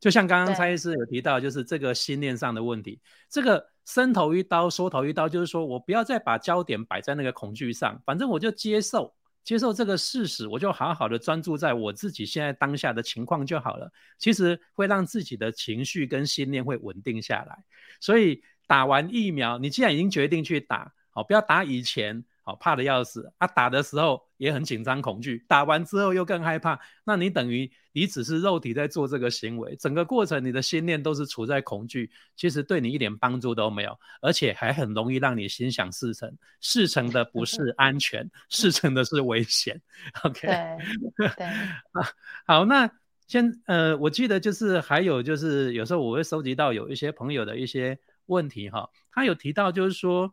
[0.00, 3.00] 就像刚刚蔡医师有提到，就是这个心念上的问题。
[3.28, 13.88] 这个伸头一刀、缩头一刀，就是说我不要再把焦点摆在那个恐惧上，反正我就接受接受这个事实，我就好好的专注在我自己现在当下的情况就好了。
[14.18, 17.56] 其实会让自己的情绪跟心念会稳定下来。
[18.00, 20.92] 所以打完疫苗，你既然已经决定去打。
[21.12, 23.46] 好，不要打以前，好怕的要死啊！
[23.48, 26.78] 打的时候也很紧张恐惧，打完之后又更害怕。
[27.04, 36.32] 那你等于你只是肉体在做这个行为，整个过程你的心念都是处在恐惧，其实对你一点帮助都没有，而且还很容易让你心想事成。
[36.60, 39.80] 事成的不是 安全，事成的是危险。
[40.22, 40.46] OK，
[41.18, 41.46] 对对
[41.90, 42.06] 啊，
[42.46, 42.88] 好，那
[43.26, 50.32] 先呃，我记得就是还有就是有时候我会收集到有一些朋友的一些问题哈，他有提到就是说。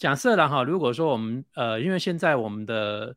[0.00, 3.14] 假设了哈，如果说我们呃，因为现在我们的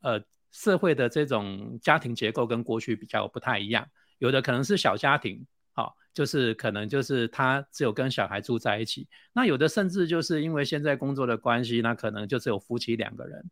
[0.00, 0.18] 呃
[0.50, 13.44] 社会的这种家庭结构跟过去比较不太一样，有的可能是小家庭，好，就是可能就是他只有跟小孩住在一起，那有的甚至就是因为现在工作的关系，那可能就只有夫妻两个人。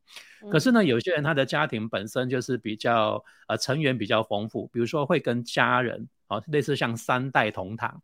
[0.50, 8.02] 可是呢，有些人他的家庭本身就是比较呃成员比较丰富，比如说会跟家人，好，类似像三代同堂，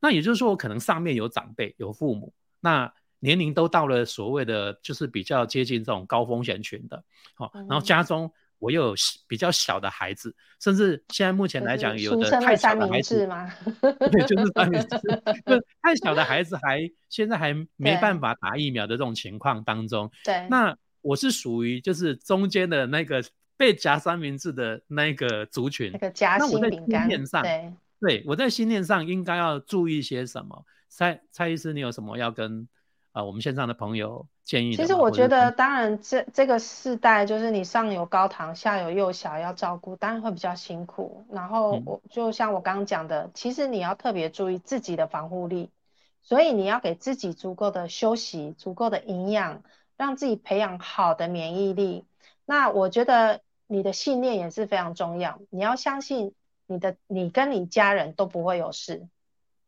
[0.00, 2.92] 那也就是说我可能上面有长辈有父母，那。
[3.20, 7.02] 年龄都到了所谓的就是比较接近这种高风险群的，
[7.34, 8.94] 好，然后家中我又有
[9.26, 13.50] 比较小的孩子，甚至现在目前来讲，有的太小的孩子吗？
[14.12, 14.88] 对，就是三明治，
[15.46, 23.24] 就太小的孩子还现在还没办法打疫苗的这种情况当中，对，那我是属于就是中间的那个
[23.56, 27.08] 被夹三明治的那个族群，那个夹心饼干，
[27.42, 30.64] 对，对我在心念上应该要注意些什么？
[30.88, 32.68] 蔡蔡医师，你有什么要跟？
[33.16, 34.76] 啊，我们线上的朋友建议。
[34.76, 41.24] 其实我觉得，当然这这个世代就是你上有高堂，下有幼小要照顾，当然会比较辛苦。
[41.30, 45.70] 然后我就像我刚刚讲的，其实你要特别注意自己的防护力，
[46.20, 49.62] 所以你要给自己足够的休息、足够的营养，
[49.96, 52.04] 让自己培养好的免疫力。
[52.44, 56.34] 那我觉得你的信念也是非常重要，你要相信
[56.66, 59.08] 你的，你跟你家人都不会有事，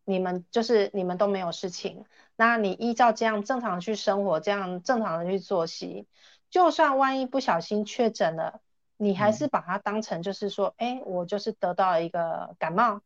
[0.04, 2.04] 你们就是你们都没有事情。
[2.40, 6.06] 那你依照这样正常去生活，这样正常的去作息，
[6.50, 8.60] 就算万一不小心确诊了，
[8.96, 13.00] 你还是把它当成就是说，哎，我就是得到了一个感冒，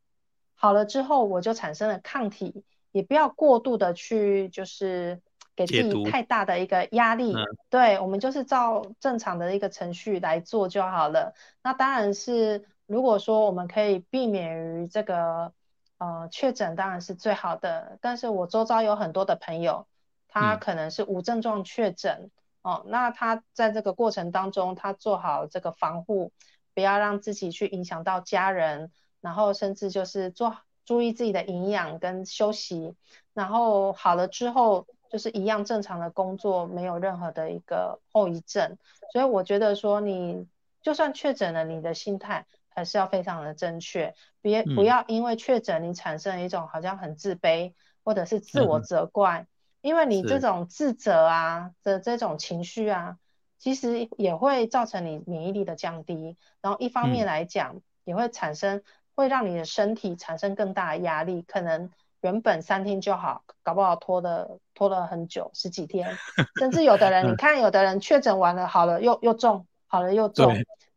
[0.55, 5.23] 好了之后我就产生了抗体，也不要过度的去就是
[5.57, 7.33] 给自己太大的一个压力，
[7.71, 11.33] 对我们就是照正常的一个程序来做就好了。
[11.63, 15.55] 那当然是如果说我们可以避免于这个。
[16.03, 19.87] 呃，确诊当然是最好的，但是我周遭有很多的朋友，
[20.27, 26.33] 他可能是无症状确诊哦，那他在这个过程当中，他做好这个防护，
[26.75, 32.97] 不要让自己去影响到家人，然后甚至就是做注意自己的营养跟休息，
[33.33, 38.77] 然后好了之后，就是一样正常的工作，没有任何的一个后遗症，
[39.13, 40.49] 所以我觉得说你
[40.83, 42.45] 就算确诊了，你的心态。
[42.75, 49.47] 还是要非常的正确，别不要因为确诊你产生一种好像很自卑或者是自我责怪，
[49.81, 53.19] 因为你这种自责啊的这种情绪啊，
[53.59, 58.83] 其实也会造成你免疫力的降低，然后一方面来讲也会产生
[59.15, 66.17] 会让你的身体产生更大的压力，可能原本三天就好，搞不好拖的拖了很久十几天，
[66.59, 70.53] 甚至有的人你看有的人确诊完了好了又又中，好了又中。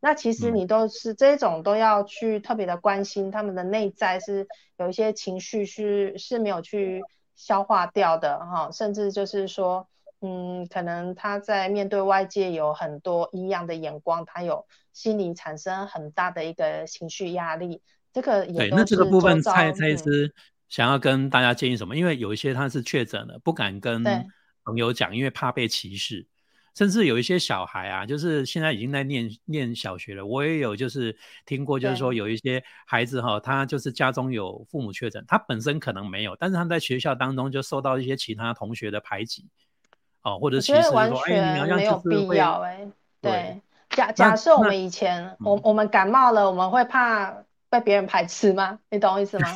[0.05, 4.47] 那其实你都是这种都要去特别的关心他们的内在是
[4.77, 7.01] 有一些情绪是是没有去
[7.35, 9.87] 消化掉的哈，甚至就是说
[10.21, 17.81] 嗯，可能他在面对外界有很多异样的眼光，他有心理产生很大的一个情绪压力。
[18.13, 20.31] 这个对，那这个部分蔡蔡医师
[20.69, 21.95] 想要跟大家建议什么？
[21.95, 24.03] 因为有一些他是确诊了，不敢跟
[24.63, 26.27] 朋友讲，因为怕被歧视。
[26.75, 30.25] 甚至有一些小孩啊，就是现在已经在念念小学了。
[30.25, 39.47] 我也有就是听过，就是说有一些孩子哈，他就是家中有父母确诊，他本身可能没有，但是他在学校当中就受到一些其他同学的排挤，
[40.21, 42.85] 哦，或者其实说，哎，你没有必要哎。
[43.21, 43.61] 对，
[43.91, 47.33] 假假设我们以前我我们感冒了，我们会怕
[47.69, 48.79] 被别人排斥吗？
[48.89, 49.47] 你懂我意思吗？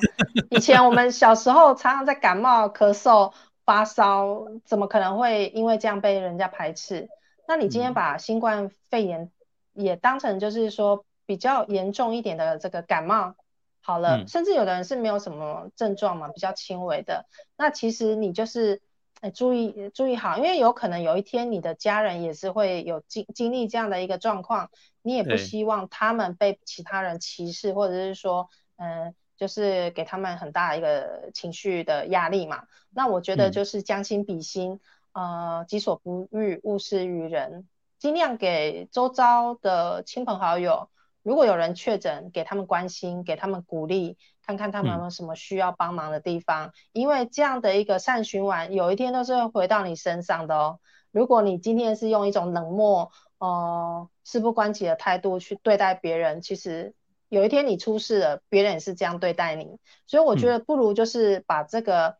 [0.51, 3.33] 以前我们小时候常常在感冒咳嗽。
[3.69, 7.07] 发烧怎么可能会因为这样被人家排斥？
[7.47, 9.29] 那你今天把新冠肺炎
[9.73, 13.35] 也当成就是说比较严重一点的这个感冒
[13.79, 17.27] 好了，甚至有的人是没有什么症状嘛，比较轻微的。
[17.57, 18.81] 那其实你就是
[19.21, 24.71] 哎注意注意好，因为有可能有一天你的家人也是会有经经历这样的一个状况，
[25.03, 29.13] 你也不希望他们被其他人歧视，或者是说嗯。
[29.39, 32.65] 就是给他们很大一个情绪的压力嘛。
[32.89, 34.81] 那我觉得就是将心比心，
[35.13, 37.65] 呃，己所不欲，勿施于人。
[37.97, 40.89] 尽量给周遭的亲朋好友，
[41.23, 46.73] 如果有人确诊，给他们关心，给他们鼓励，看看他们有没有什么需要帮忙的地方。
[46.91, 50.79] 因为这样的一个善循环，有一天都是会回到你身上的哦。
[51.11, 56.93] 如果你今天是用一种冷漠、呃，事不关己的态度去对待别人，其实。
[57.29, 59.77] 有一天你出事了，别人也是这样对待你，
[60.07, 62.17] 所以我觉得不如就是把这个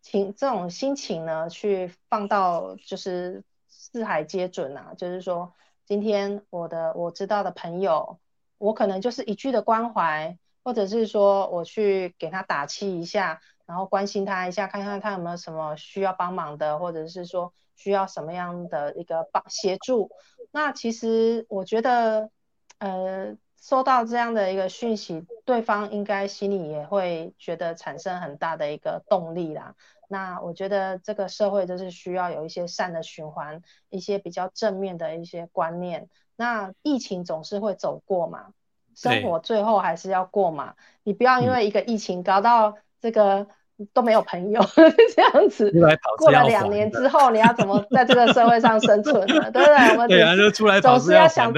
[0.00, 5.52] 情这种心情呢，去放到就是四海皆准啊，就是说
[5.84, 8.18] 今天我的我知道的朋友，
[8.56, 20.10] 我可能就是一句的关怀，或者是说我去给他打气一下，然后关心他一下，看看他有没有什么需要帮忙的，或者是说需要什么样的一个帮协助。
[20.50, 22.30] 那其实我觉得，
[22.78, 23.36] 呃。
[23.60, 29.74] 收到这样的一个讯息，对方应该心里也会觉得产生很大的一个动力啦。
[30.08, 36.08] 那我觉得这个社会就是需要有一些善的循环，一些比较正面的一些观念。
[36.36, 38.52] 那疫情总是会走过嘛，
[38.94, 40.74] 生活最后还是要过嘛。
[41.02, 43.48] 你不要因为一个疫情搞到这个。
[43.92, 44.60] 都没有朋友
[45.14, 45.70] 这样子，
[46.16, 49.50] 过了两年之后，你要怎么在这个社会上生存呢？
[49.50, 49.90] 对不对？
[49.90, 51.52] 我们对啊，就出来总是要想，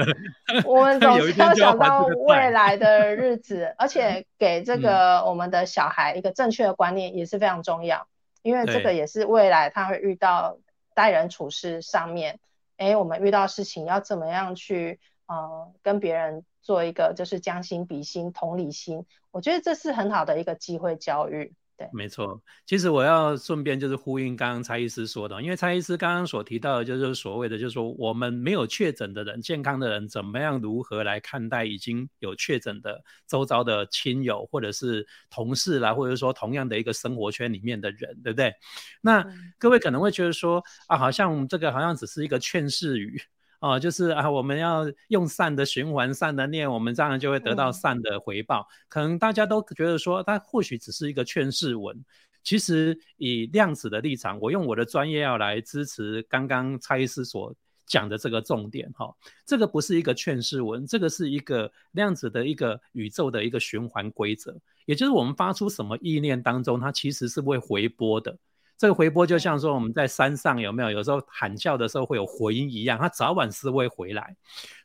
[0.65, 8.07] 我们总是要想到未来的日子，而且给这个我们的小孩一个正确的观念也是非常重要，
[8.41, 10.57] 因为这个也是未来他会遇到
[10.93, 12.39] 待人处事上面，
[12.75, 21.53] 哎，我们遇到事情要怎么样去呃跟别人做一个就是将心比心、同理心，我觉得这是很好的一个机会教育。
[21.93, 38.53] 没错，其实我要顺便就是呼应刚刚蔡医师说的，因为蔡医师刚刚所提到的，就是所谓的，就是说我们没有确诊的人、健康的人，怎么样如何来看待已经有确诊的周遭的亲友或者是同事啦，或者说同样的一个生活圈里面的人，对不对？
[39.01, 39.25] 那
[39.57, 43.21] 各位可能会觉得说啊，好像这个好像只是一个劝世语。
[43.59, 48.65] 哦，就是啊，我们要用善的循环、善的念，我们这样就会得到善的回报。
[48.87, 52.03] 可能大家都觉得说，它或许只是一个劝世文。
[52.41, 57.53] 其实以量子的立场，我用我的专业要来支持刚刚蔡医师所
[57.85, 58.89] 讲的这个重点。
[58.93, 59.13] 哈，
[59.45, 64.55] 这个不是一个劝世文，这个是一个量子的一个宇宙的一个循环规则。
[64.85, 68.37] 也就是我们发出什么意念当中，它其实是会回波的。
[68.79, 70.89] 这个回波就像说我们在山上有没有？
[70.89, 74.33] 有时候喊叫的时候会有回音一样，它早晚是会回来。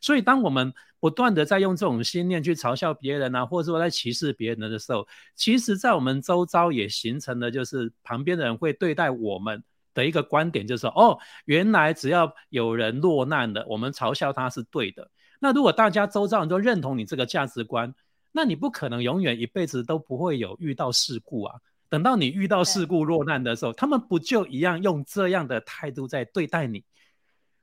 [0.01, 15.09] 所以当我们不断的在用这种心念去嘲笑别人啊，或者说在歧视别人的时候，其实，在我们周遭也形成了就是旁边的人会对待我们的一个观点，就是说，哦，原来只要有人落难的，我们嘲笑他是对的。
[15.39, 17.95] 那如果大家周遭人都认同你这个价值观，
[18.33, 21.55] 那你不可能永远一辈子都不会有遇到事故啊。
[21.89, 26.83] 等到你遇到事故落难的时候，他们不就一样用这样的态度在对待你？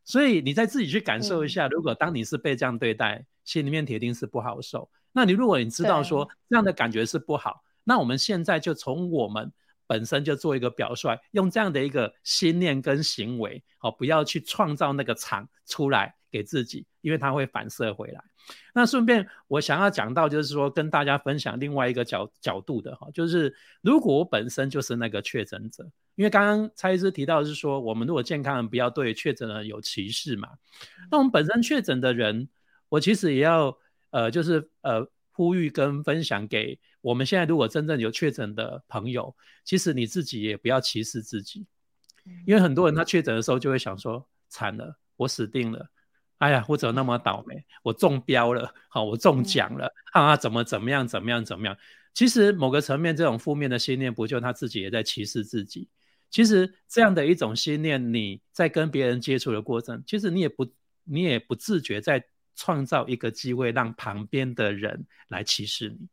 [0.05, 4.91] 所以你再自己去感受一下，如果当你是被这样对待，心里面铁定是不好受。
[5.12, 9.53] 那你如果你知道说这样的感觉是不好，那我们现在就从我们
[9.87, 18.24] 本身就做一个表率，用这样的一个心念跟行为，好，不要去创造那个场出来给自己，因为它会反射回来。
[18.74, 25.85] 那顺便我想要讲到，就是说跟大家分享另外一个角角度的哈，就是如果我本身就是那个确诊者，
[26.16, 30.49] 因为刚刚蔡医师提到是说，我们如果健康人不要对确诊人有歧视嘛，
[31.11, 32.49] 那我们本身确诊的人，
[32.89, 33.78] 我其实也要
[34.11, 41.64] 呃，就是呃呼吁跟分享给我们现在如果真正有确诊的朋友，其实你自己也不要歧视自己，
[42.47, 45.89] 因为很多人他确诊的时候就会想说，惨了，我死定了，
[46.43, 51.76] 哎呀，我怎么那么倒霉，我中标了，好，我中奖了，啊，怎么怎么样，怎么样，怎么样？
[52.12, 55.88] 其实某个层面，这种负面的信念，不就他自己也在歧视自己？
[56.30, 60.66] 其实这样的一种信念，你在跟别人接触的过程，其实你也不，
[61.05, 62.24] 你也不自觉在
[62.57, 66.09] 创造一个机会，让旁边的人来歧视你。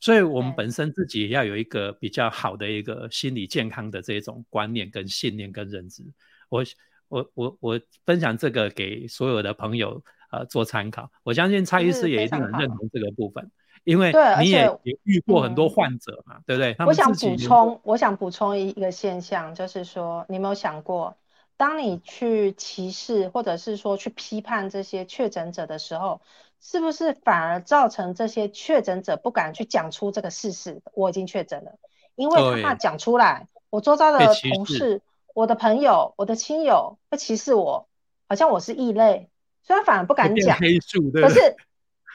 [0.00, 6.04] 所以，我们本身自己也要有一个比较好的一个心理健康的这种观念、跟信念、跟认知。
[6.50, 6.62] 我、
[7.08, 11.10] 我、我、我分享这个给所有的朋友呃做参考。
[11.24, 13.50] 我相信蔡医师也一定很认同这个部分。
[13.84, 16.76] 因为你也也遇过很多患者嘛，对不对？
[16.86, 21.16] 我想补充，我想补充一一个现象，就是说，你有没有想过，
[21.56, 26.20] 当你去歧视或者是说去批判这些确诊者的时候，
[26.60, 30.82] 是不是反而造成这些确诊者不敢去讲出这个事实？
[30.92, 31.72] 我已经确诊了，
[32.14, 34.18] 因为他怕讲出来，我周遭的
[34.52, 35.00] 同事、
[35.38, 37.88] 我的朋友、我的亲友会歧视我，
[38.28, 39.30] 好像我是异类，
[39.62, 40.58] 所以他反而不敢讲。
[40.58, 41.56] 可是。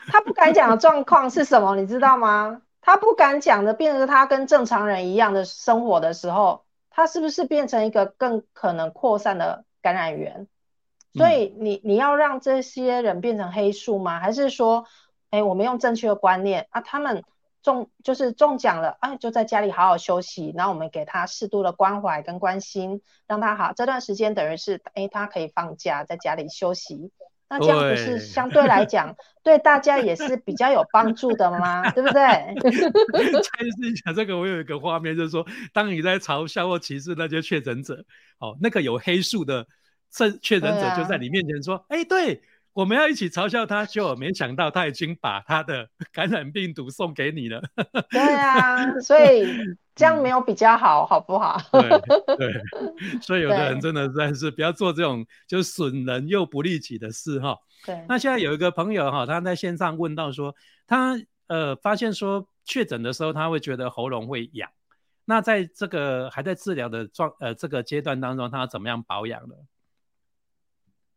[0.05, 1.77] 他不敢讲的状况是什么？
[1.77, 2.61] 你知道吗？
[2.81, 10.49] 他不敢讲的，变成他跟正常人一样的生活的时候，他是不是变成一个更可能扩散的感染源？
[11.13, 14.19] 所以你你要让这些人变成黑数吗？
[14.19, 14.83] 还是说，
[15.29, 17.23] 哎，我们用正确的观念啊，他们
[17.63, 27.11] 中就是中奖了，哎，就在家里好好休息，然后我们给他适度的关怀跟关心，让他好这段时间等于是，哎，他可以放假在家里休息。
[27.49, 31.91] 那这样不是相对来讲 对大家也是比较有帮助的吗？
[31.91, 32.21] 对不对？
[32.21, 38.05] 蔡医讲这个，我有一个画面，就是说，当你在嘲笑或歧视那些确诊者，
[38.39, 39.67] 哦，那个有黑数的
[40.11, 42.41] 确确诊者就在你面前说：“哎，对，
[42.73, 47.61] 我们要一起嘲笑他。”就没想到他已经把他的感染病毒送给你了。
[48.09, 49.47] 对啊， 所以。
[49.95, 51.61] 这样没有比较好，好不好？
[51.71, 52.51] 对对，
[53.21, 57.55] 所以有的人真的真是不要做这种就损人又不利己的事哈。
[57.85, 58.03] 对。
[58.09, 60.55] 那现在有一个朋友哈，他在线上问到说，
[60.87, 61.15] 他
[61.45, 64.67] 呃发现说确诊的时候他会觉得喉咙会痒，
[65.25, 69.53] 那在这个还在治疗的状呃这个阶段当中，他怎么样保养呢？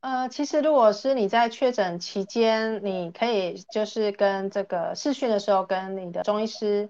[0.06, 6.88] 呃，其实如果是你在确诊期间，你可以就是跟这个视讯的时候跟你的中医师。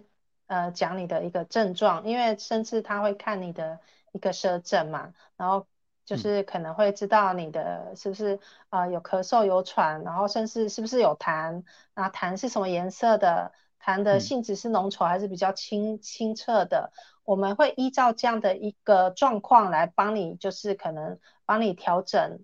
[0.48, 3.80] 呃，讲你的一个症状，因为甚至他会看你的
[4.12, 5.66] 一个舌诊嘛，然后
[6.04, 8.38] 就是可能会知道你的是不是
[8.68, 11.64] 呃有咳嗽有喘，然后甚至是不是有痰，
[11.94, 13.50] 那痰是什么颜色的，
[13.82, 16.92] 痰的性质是浓稠还是比较清清澈的，
[17.24, 22.38] 我们会依照这样的一个状况来帮你，就是可能帮你调整，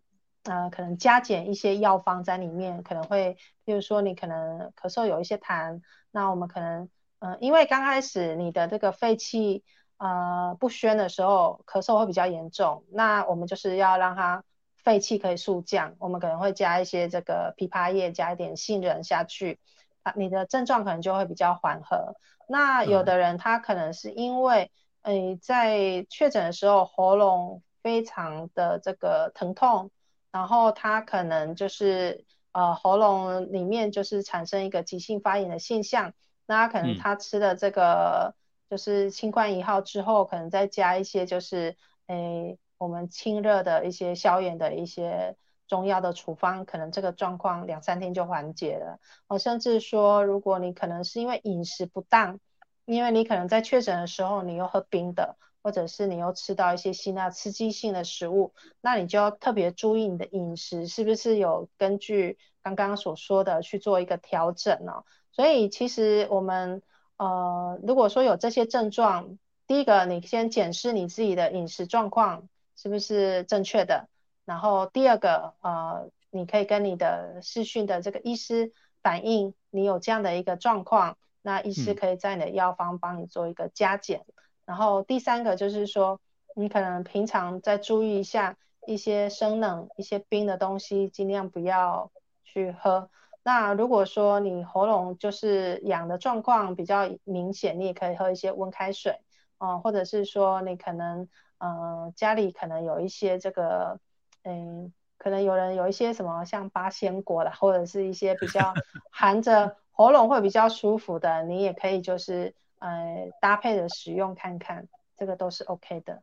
[0.45, 5.81] 呃，可能加减一些药方在里面，可能会，比如说你可能咳嗽有一些痰，
[6.11, 6.89] 那我们可能。
[7.25, 9.63] 嗯，因为刚开始你的这个肺气
[9.97, 14.43] 呃不宣的时候，咳嗽会比较严重，那我们就是要让它
[14.75, 19.61] 肺气可以速降，我们可能会加一些这个枇杷叶，加一点杏仁下去，
[20.03, 22.17] 啊，你的症状可能就会比较缓和。
[22.49, 24.73] 那有的人他可能是因为，
[25.03, 29.93] 诶，在确诊的时候喉咙非常的这个疼痛，
[30.33, 36.15] 然后他可能就是呃喉咙里面就是产生一个急性发炎的现象。
[36.47, 38.35] 那可能他吃的这个
[38.69, 41.77] 就是清冠一号之后，可能再加一些就是
[42.07, 45.37] 诶我们清热的一些消炎的一些
[45.69, 48.99] 中药的处方，可能这个状况两三天就缓解了。
[49.29, 52.41] 哦，甚至说如果你可能是因为饮食不当，
[52.85, 65.05] 因为你可能在确诊的时候你又喝冰的，或者是你又吃到一些辛辣刺激性的食物，那你就要特别注意你的饮食是不是有根据刚刚所说的去做一个调整呢？
[65.31, 66.83] 所以其实我们
[67.17, 74.09] 呃，如果说有这些症状，第一个你先检视你自己的饮食状况是不是正确的，
[74.45, 84.27] 然后第二个呃，你可以跟你的视讯的这个医师反映你有这样的一个状况，那医师可以在你的药方帮你做一个加减，
[84.73, 86.19] 然后第三个就是说
[86.57, 88.57] 你可能平常再注意一下
[88.87, 92.11] 一些生冷、一些冰的东西，尽量不要
[92.43, 93.11] 去喝。
[93.43, 99.21] 那如果说你喉咙就是痒的状况比较明显，你也可以喝一些温开水，
[99.59, 104.01] 哦，或者是说你可能，嗯，家里可能有一些这个，
[104.45, 108.73] 嗯，可能有人有一些什么像八仙果的，或者是一些比较
[109.11, 116.23] 含着喉咙会比较舒服的，你也可以就是，呃，搭配的使用看看，这个都是 OK 的。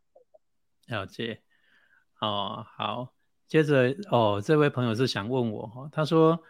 [0.87, 1.41] 了解，
[2.19, 3.13] 哦，好，
[3.47, 6.43] 接着哦，这位朋友是想问我哈，他说。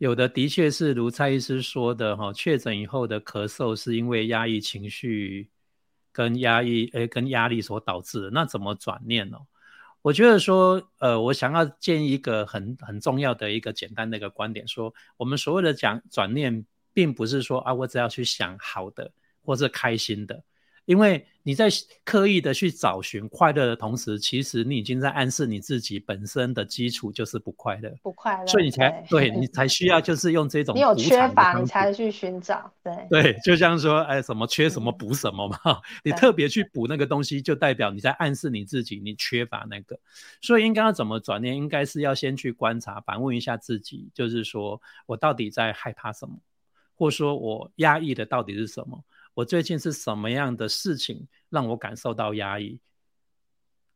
[0.00, 5.50] 有的的确是如蔡医师说的哈，确诊以后的咳嗽是因为压抑情绪
[6.10, 8.30] 跟压抑，诶，跟压力所导致的。
[8.30, 9.36] 那怎么转念呢？
[10.00, 19.12] 我觉得说，呃，我想要建一个很很重要的一个简单的一个观点，说我们所谓的讲转念，并不是说啊，我只要去想好的
[19.44, 20.42] 或是开心的。
[20.86, 21.68] 因为你在
[22.04, 28.36] 刻意的去找寻快乐的同时，其实你已经在暗示你自己本身的基础就是不快乐，不快。
[28.40, 30.64] 乐，所以你才对你才需要就是用这。
[30.64, 33.06] 种你有缺乏，你才去寻找，对。
[33.08, 35.58] 对，就像说哎什么缺什么补什么嘛，
[36.02, 39.96] 你特别去补那个东西，就代表你在暗示你自己你缺乏那个，
[40.40, 41.54] 所以应该要怎么转念？
[41.54, 46.34] 应该是要先去观察，反问一下自己，就是说我到底在害怕什么，
[46.96, 49.04] 或说我压抑的到底是什么？
[49.40, 52.78] 我最近是什么样的事情让我感受到压抑？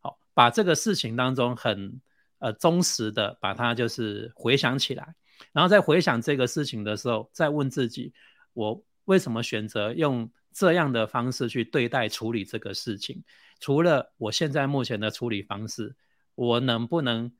[0.00, 2.00] 好，把这个事情当中很
[2.38, 5.14] 呃忠实的把它就是回想起来，
[5.52, 8.14] 然后在回想这个事情的时候，再问自己：
[8.54, 13.22] 我为什么选择用这样的方式去对待处理这个事情？
[13.60, 15.94] 除了我现在目前的处理方式，
[16.34, 17.30] 我能不能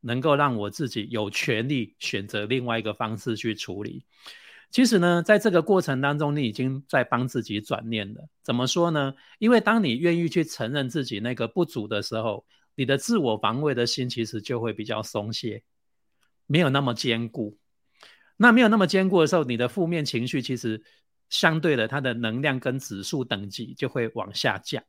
[0.00, 4.06] 能够让我自己有权利选择另外一个方式去处理？
[4.72, 8.26] 其实呢，在这个过程当中，你已经在帮自己转念了。
[8.42, 9.14] 怎么说呢？
[9.38, 15.62] 因为当你愿意去承认自己那个不足的时候，你的自我防卫的心其实就会比较松懈，
[16.46, 17.58] 没有那么坚固。
[18.38, 20.82] 那没有那么坚固的时候，你的负面情绪其实
[21.28, 24.82] 相对的，它的能量跟指数等级就会往下降。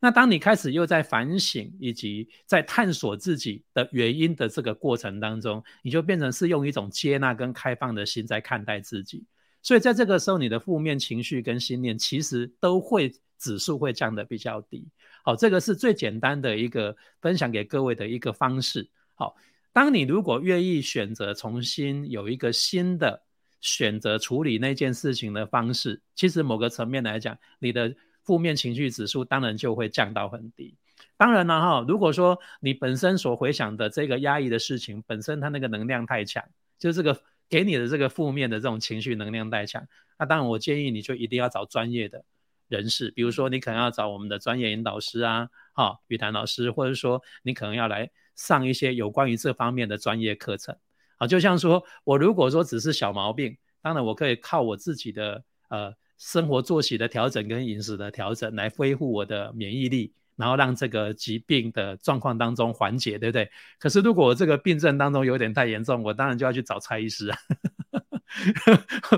[0.00, 9.26] 那当你开始又在反省以及在探索自己的原因的这个过程当中，你就变成是用一种接纳跟开放的心在看待自己，
[9.60, 14.86] 所以在这个时候，你的负面情绪跟信念其实都会指数会降得比较低。
[15.24, 18.88] 好，这个是最简单的一个分享给各位的一个方式。
[19.16, 19.34] 好，
[19.72, 23.20] 当你如果愿意选择重新有一个新的
[23.60, 27.92] 选择处理那件事情的方式，其实某个层面来讲，你的。
[28.28, 30.76] 负面情绪指数当然就会降到很低。
[31.16, 36.44] 当然了哈，如果说你本身所回想的这个压抑的事情本身它那个能量太强，
[36.78, 39.82] 就是这个给你的这个负面的这种情绪能量太强，
[40.18, 42.22] 那当然我建议你就一定要找专业的
[42.68, 50.76] 人士，比如说你可能要找我们的专业引导师啊，哈，语谈老师，或者说你可能要来上一些有关于这方面的专业课程。
[51.16, 55.94] 啊，就像说我如果说只是小毛病，当然我可以靠我自己的呃。
[56.18, 63.48] 生活作息的调整跟饮食的调整来恢复我的免疫力，然后让这个疾病的状况当中缓解，对不对？
[63.78, 67.38] 可是如果我这个病症当中有点太严重，我当然就要去找蔡医师啊。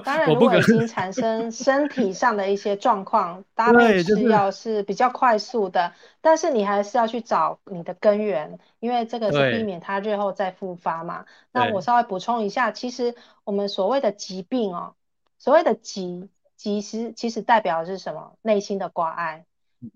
[0.05, 11.25] 当然， 如果已经产生身体上的一些状况，搭配吃药是比较快速的，但是你还是要去找你的根源，因为这个是避免它日后再复发嘛。
[11.51, 14.95] 那我稍微补充一下，其实我们所谓的疾病哦，
[15.39, 16.29] 所谓的疾。
[16.61, 18.35] 其实其实代表的是什么？
[18.43, 19.47] 内心的挂碍，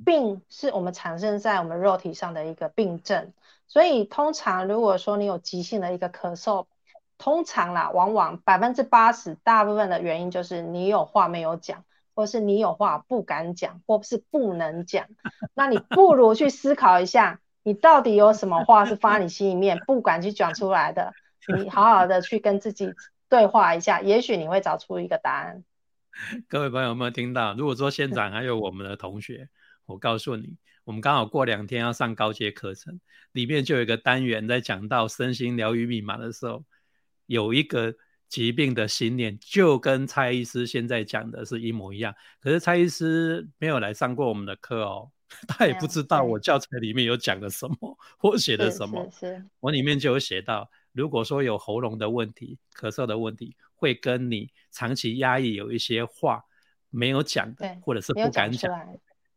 [0.03, 3.35] 病是我们产生在我们肉体上的一个病症。
[3.67, 6.65] 所以通常如果说你有急性的一个咳嗽，
[7.19, 11.85] 通常啦，往往百分之八十大部分的原因就是你有话没有讲，
[12.15, 15.05] 或是你有话不敢讲，或是不能讲。
[15.53, 21.13] 那你不如去思考一下，你到底有什么话是放在你心里面不敢去讲出来的？
[21.59, 22.95] 你好好的去跟自己
[23.29, 25.63] 对话一下，也许你会找出一个答案。
[26.49, 27.55] 各位朋友有没有听到？
[27.55, 29.49] 如果说现场还有我们的同学，
[29.85, 33.01] 我告诉你，我们刚好过两天要上高阶课程，
[33.33, 36.65] 里面就有一个单元在讲到身心疗愈密码的时候，
[37.27, 37.95] 有一个
[38.29, 42.15] 疾病的信念，就跟蔡医师现在讲的是一模一样。
[42.41, 45.11] 可是蔡医师没有来上过我们的课哦，
[45.49, 49.09] 他也不知道我教材里面有讲了什么或写的什么。
[49.61, 53.55] 我里面就有写到，如果说有喉咙的问题、咳嗽的问题。
[53.77, 56.43] 会跟你长期压抑有一些话
[56.89, 58.73] 没有讲的，或者是不敢讲，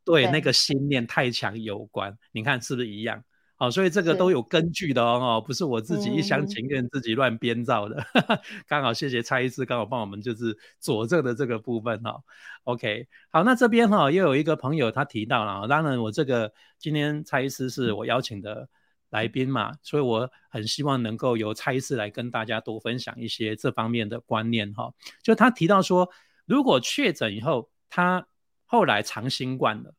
[0.06, 2.18] 对那个心念太强有关。
[2.32, 3.22] 你看是不是一样？
[3.58, 8.02] 好，所以这个都有根据的哦，不是我自己一厢情愿自己乱编造的。
[8.70, 12.18] 刚好谢谢蔡医师刚好帮我们就是佐证的这个部分哈。
[12.64, 18.70] OK，好，那这边哈又有一个朋友他提到了，当然我这个今天蔡医师是我邀请的。
[19.10, 24.92] 来宾嘛，所以我很希望能够由蔡医师来跟大家多分享一些这方面的观念哈。
[25.24, 26.10] 就他提到说，
[26.46, 28.28] 如果确诊以后，他
[28.66, 29.94] 后来长新冠了，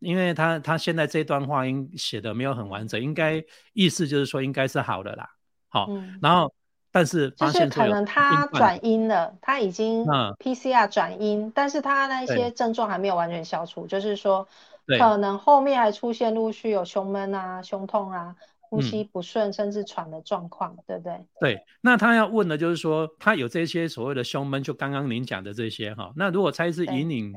[0.00, 5.30] 因为他他现在这段话应写的没有很完整，应该意思就是说应该是好的啦。
[5.68, 5.88] 好，
[6.20, 6.52] 然后
[6.90, 10.04] 但是就是可能他转阴了，他已经
[10.40, 14.48] PCR 转阴，但是他那些症状还没有完全消除，就是说。
[14.86, 21.26] 可能后面还出现陆续有胸闷啊、胸痛啊、呼吸不顺，甚至喘的状况，对不对？
[21.40, 26.12] 对，那他要问的就是说，他有这些所谓的胸闷，就刚刚您讲的这些哈。
[26.16, 27.34] 那如果猜是引领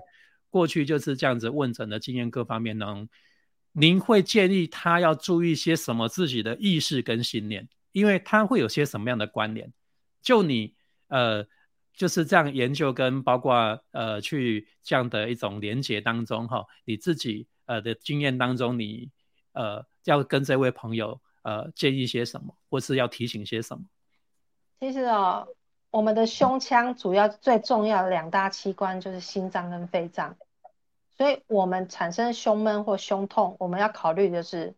[0.49, 3.07] 过去就是这样子问诊的经验各方面呢，
[3.73, 7.67] 您会建议他要注意些什么自己的意识跟信念？
[7.91, 9.71] 因为他会有些什么样的关联？
[10.21, 10.73] 就你
[11.07, 11.45] 呃
[11.95, 19.11] 就是这样研究跟包括呃去这样的一种连接当中哈，你自己呃的经验当中，你
[19.53, 23.83] 呃要跟这位朋友呃建议些什么，或是要提醒些什么？
[24.79, 25.47] 其实哦。
[25.91, 30.35] 我们的胸腔主要最重要的两大器官就是心脏跟肺脏，
[31.15, 34.75] 所以我们产生胸闷或胸痛，我们要考虑的是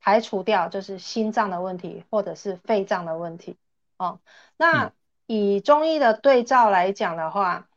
[0.00, 3.58] 排除掉就是心脏的问题或者是肺脏的问题
[3.98, 4.20] 哦。
[4.56, 4.90] 那
[5.26, 7.68] 以中医的对照来讲的话，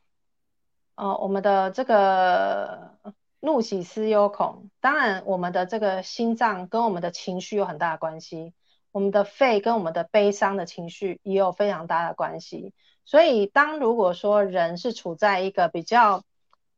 [0.95, 2.91] 呃，我们的这个
[3.39, 8.53] 怒喜思忧恐，当然我们的这个心脏跟我们的情绪有很大的关系。
[8.93, 12.73] 我们的肺跟我们的悲伤的情绪也有非常大的关系，
[13.05, 16.23] 所以当如果说人是处在一个比较，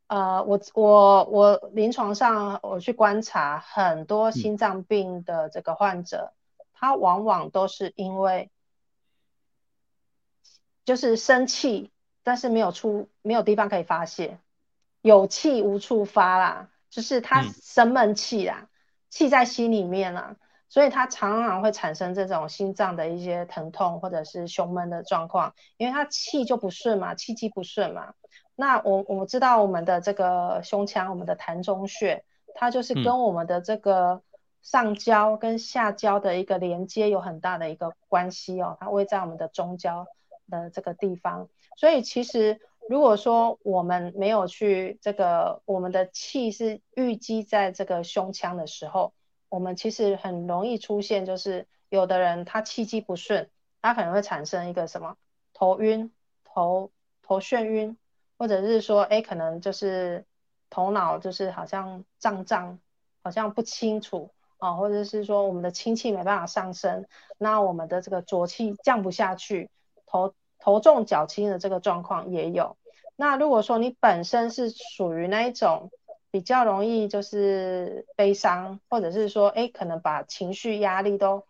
[0.08, 6.34] 呃，我我我临床上我去观察很多心脏病的这个患者，
[6.74, 8.50] 他往往都是因为
[10.90, 11.92] 就是生气，
[12.24, 14.40] 但是没有出没有地方可以发泄，
[15.04, 18.70] 有气无处发啦，就是他生闷气啦，
[19.12, 20.36] 气在心里面啦。
[20.68, 28.16] 所以他常常会产生这种心脏的一些疼痛或者是胸闷的状况，因为他气就不顺嘛，气机不顺嘛。
[28.56, 32.26] 那我我知道我们的这个胸腔，我们的膻中穴，
[32.56, 34.24] 它就是跟我们的这个
[34.64, 40.08] 上焦跟下焦的一个连接有很大的一个关系哦，它位在我们的中焦
[40.50, 41.48] 的这个地方。
[41.78, 49.14] 所以其实如果说我们没有去这个，我们的气是淤积在这个胸腔的时候。
[49.52, 53.50] 我们其实很容易出现，就是有的人他气机不顺，
[53.82, 55.18] 他可能会产生一个什么
[55.56, 56.12] 头晕、
[56.44, 56.92] 头
[57.24, 57.98] 头眩晕，
[58.38, 60.24] 或者是说，哎，可能就是
[60.70, 62.80] 头脑就是好像胀胀，
[63.24, 64.30] 好像不清楚
[64.60, 67.08] 啊，或者是说我们的清气没办法上升，
[67.40, 69.72] 那我们的这个浊气降不下去，
[70.10, 72.76] 头头重脚轻的这个状况也有。
[73.16, 75.92] 那如果说你本身是属于那一种。
[76.32, 81.44] 比较容易就是悲伤，或者是说，哎，可能把情绪压力都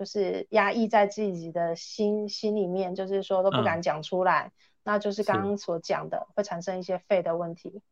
[0.00, 4.50] 就是压抑在自己的心心里面，就是说都不敢讲出来，
[4.82, 7.82] 那就是刚刚所讲的，会产生一些肺的问题。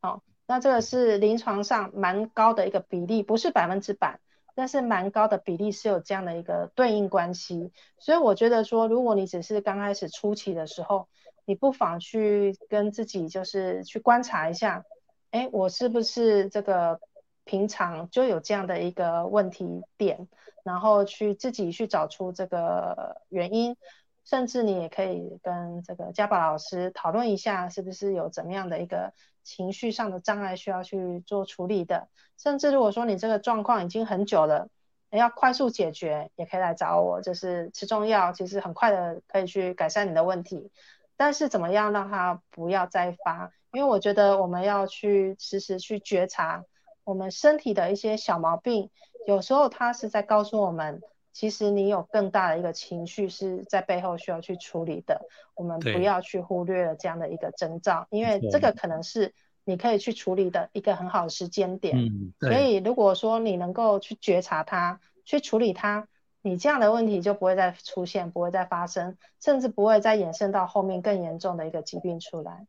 [0.00, 4.18] 好，那这个是临床上蛮高的一个比例，不是百分之百，
[4.54, 7.72] 但是蛮高的比例是有这样的一个对应关系。
[7.98, 11.08] 所以我觉得说，如果你只是刚开始初期的时候，
[11.44, 14.84] 你不妨去跟自己就是去观察一下。
[15.30, 17.00] 哎，我是不是这个
[17.44, 20.28] 平常就有这样的一个问题点，
[20.62, 23.76] 然后去自己去找出这个原因，
[24.24, 29.12] 甚至你也可以跟这个家宝老师讨论一下，是不是有怎么样的一个
[29.44, 32.08] 情绪上的障碍需要去做处理的。
[32.36, 34.68] 甚至如果说你这个状况已经很久了，
[35.10, 40.72] 要快速解决，也可以来找我，就是吃中药，其实很快的可以去改善你的问题。
[41.16, 43.52] 但是怎么样让它不要再发？
[43.70, 46.64] 因为我觉得我们要去时时去觉察
[47.04, 48.90] 我们身体的一些小毛病，
[49.26, 51.00] 有时候它是在告诉我们，
[51.34, 55.20] 其实你有更大的一个情绪是在背后需要去处理的。
[55.54, 61.98] 我们不要去忽略了这样的一个征兆，因为这个可能是你可以去处理的一个很好的时间点。
[61.98, 66.06] 嗯，所以如果说你能够去觉察它，去处理它，
[66.40, 72.66] 你这样的问题就不会再出现，不会再发生，甚至不会再衍生到后面更严重的一个疾病出来。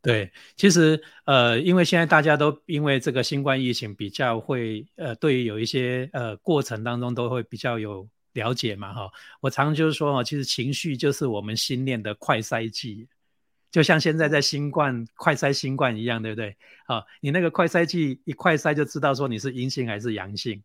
[0.00, 0.32] 对。
[0.56, 9.10] 其实呃，因为现在大家都因为这个新冠疫情比较会呃，对于有一些呃过程当中都会比较有了解嘛哈。
[9.40, 13.06] 我常常就是说哦，其实情绪就是我们心念的快筛剂，
[13.70, 16.56] 就像现在在新冠快筛新冠一样，对不对？
[16.86, 20.62] 啊，你那个快筛剂一快筛就知道说你是阴性还是阳性。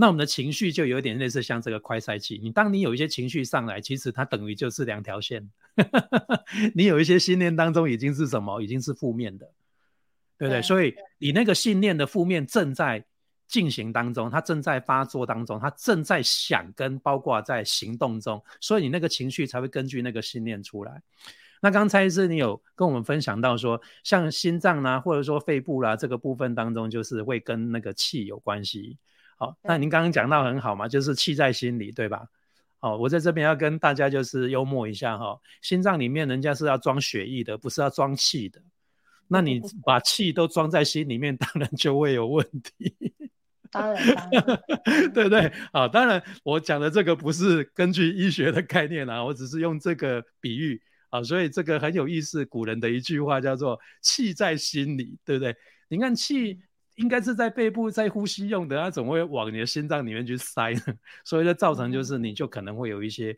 [0.00, 5.50] 那我们的情绪就有点类似像这个快赛器，你当你有一些情绪上来，其实它等于就是两条线。
[6.74, 9.46] 你有一些信念当中已经是什么，已经是负面的，
[10.38, 10.62] 对不对？
[10.62, 13.04] 所以你那个信念的负面正在
[13.46, 21.02] 进行当中，它正在发作当中，它正在想跟包括在行动中，所以你那个情绪才会根据那个信念出来。
[21.60, 28.96] 那刚才是你有跟我们分享到说，像心脏啦，或者说肺部啦这个部分当中，就是会跟那个气有关系。
[29.36, 32.28] 好，那您刚刚讲到很好嘛，就是气在心里，对吧？
[32.80, 38.60] 好，我在这边要跟大家就是幽默一下哈，心脏里面人家是要装血液的，不是要装气的。
[39.26, 42.94] 那你 把气都装在心里面，当然就会有问题。
[43.70, 44.02] 当然，
[45.12, 45.52] 对不对？
[45.72, 52.46] 好，当然我讲的这个不是根据医学的概念啊，我只是用这个比喻啊，所以这个很有意思。
[52.46, 55.54] 古人的一句话叫做“气在心里”，对不对？
[55.88, 56.58] 你看气
[56.98, 60.80] 应该是在背部在呼吸用的，它怎么会往你的心脏里面去塞呢？
[61.24, 63.36] 所以就造成就是你就可能会有一些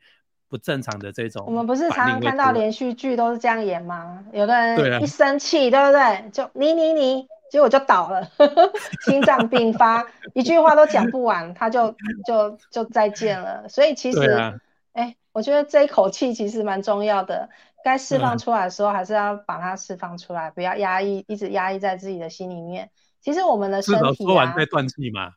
[0.49, 1.45] 不正常的这种。
[1.47, 4.25] 我们不是常常看到连续剧都是这样演吗？
[4.33, 6.31] 有的人一生气，对不对？
[6.31, 8.29] 就你你你，结果就倒了，
[9.07, 10.05] 心脏病发，
[10.35, 11.95] 一句话都讲不完，他就
[12.27, 13.69] 就就再见了。
[13.69, 14.61] 所以其实。
[14.93, 17.49] 哎，我觉得这一口气其实蛮重要的，
[17.85, 22.91] 该释放出来的时候还是要把它释放出来，不要压抑，一直压抑在自己的心里面。
[23.21, 25.33] 其实我们的身体啊，说完再断气嘛，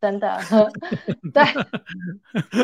[0.00, 0.38] 真的，
[1.32, 1.44] 对。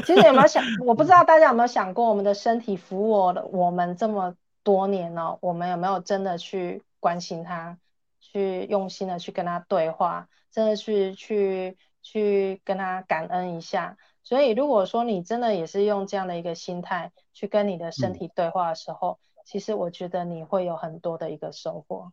[0.03, 5.39] 其实有没有想，我不知道大家有没有想过，我们的身体服务我我们这么多年呢？
[5.41, 7.79] 我们有没有真的去关心他，
[8.21, 13.97] 去用心的去跟他对话，真的去去去跟他感恩一下？
[14.23, 22.13] 所以，如果说你真的也是用这样的一个心态去跟你的身体对话的时候，其实我觉得你会有很多的一个收获。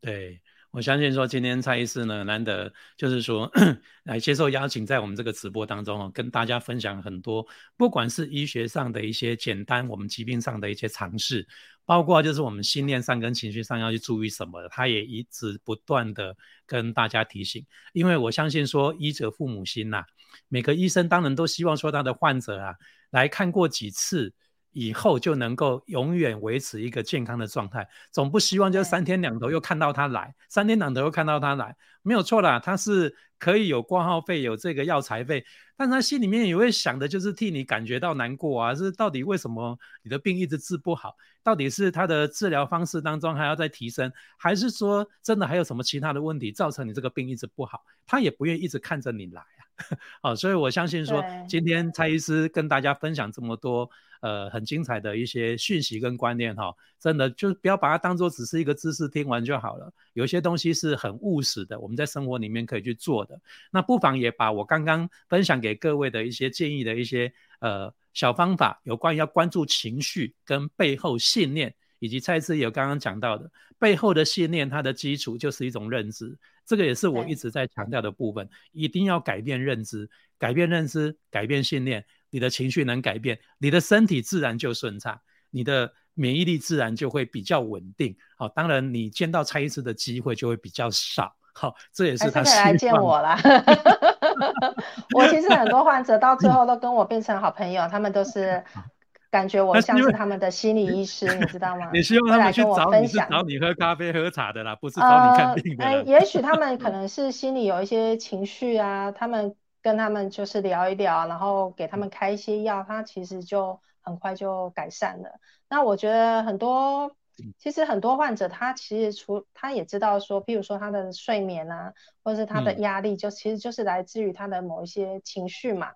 [0.00, 0.42] 对。
[0.72, 3.50] 我相信说，今天蔡医师呢，难得就是说
[4.04, 7.46] 来接受邀请，在我们这个直播当中哦，跟大家分享很多，
[7.76, 11.46] 不管是医学上的一些简单，我们疾病上的一些尝试，
[11.84, 17.66] 包括就是我们心念上跟情绪上要去注意什么，他也一直不断的跟大家提醒。
[17.92, 20.02] 因为我相信说，医者父母心呐，
[20.48, 22.74] 每个医生当然都希望说他的患者啊，
[23.10, 24.32] 来看过几次。
[24.72, 35.44] 以后就能够永远维持一个健康的状态，总不希望就三天两头又看到他来，三天两头又看到他来，没有错啦，他是可以有挂号费，有这个药材费，
[35.76, 41.16] 但他心里面也会想的就是替你感觉到难过啊，是到底为什么你的病一直治不好？
[41.42, 47.84] 到底是他的治疗方式当中还要再提升，还是说真的还有什么其他的问题造成你这个病一直不好？
[48.06, 49.61] 他也不愿意一直看着你来啊，
[50.22, 53.90] 好，所以我相信说今天蔡医师跟大家分享这么多。
[54.22, 59.92] 呃，很精彩的一些讯息跟观念哈，真的就不要把它当做只是一个知识听完就好了。
[60.12, 63.36] 有些东西是很务实的，我们在生活里面可以去做的。
[63.72, 76.38] 那不妨也把我刚刚分享给各位的一些建议的一些呃小方法，有关于要关注情绪跟背后信念，以及蔡司有刚刚讲到的背后的信念，它的基础就是一种认知。
[76.64, 80.08] 这个也是我一直在强调的部分，一定要改变认知，
[80.38, 82.04] 改变认知，改变信念。
[82.30, 88.16] 你的情绪能改变，你的身体自然就顺畅，你的免疫力自然就会比较稳定。
[88.36, 91.36] 好，当然你见到蔡医师的机会就会比较少。
[91.52, 93.38] 好，这也是他来见我啦。
[95.14, 98.64] 我其实很多患者到最后都跟我变成好朋友，他们都是
[99.32, 101.90] 感觉我像是他们的心理医师，你知道吗？
[101.94, 105.84] 你希望他们去找你，找你喝咖啡喝茶的啦，不是找你看病的。
[105.84, 109.56] 哎，也许他们可 能是心里有一些情绪啊，他们。
[109.84, 115.40] 跟他们就是聊一聊，然后给他们开一些药，他其实就很快就改善了。
[115.68, 117.10] 那我觉得很多，
[117.58, 125.88] 其实很多患者他其实除他也知道说，譬如说他的睡眠啊，或者是他的压力，就其实就是来自于他的某一些情绪嘛。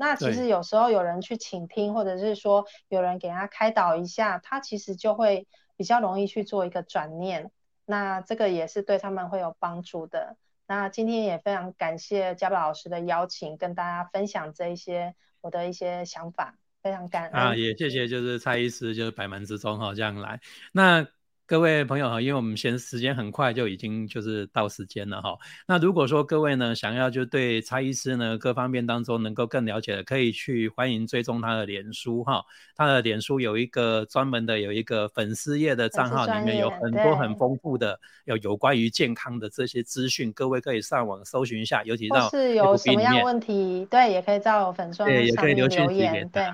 [0.00, 7.50] 那其实有时候有人去倾听，或者是说有人给他开导一下，他其实就会比较容易去做一个转念。
[7.84, 10.36] 那这个也是对他们会有帮助的。
[10.68, 17.54] 那今天也非常感谢嘉宝老师的邀请，跟大家分享这一些我的一些想法，非常感恩啊！
[17.56, 20.40] 也谢谢，就是蔡医师，就是百忙之中哈这样来
[20.72, 21.06] 那。
[21.48, 25.34] 各位朋友哈，因为我们现时间很快就已经就是到时间了哈。
[25.66, 32.44] 那如果说各位呢想要就对蔡医师呢各方面当中能够更了解的，可以去欢迎追踪他的脸书哈。
[32.76, 41.82] 他的脸书有一个专门的有一个粉丝页的账号，里面有很多很丰富的有有关于健康的这些资讯，各位可以上网搜寻一下。
[41.84, 46.44] 尤其到是有什么样问题，对，也可以在我粉专上面留言，对。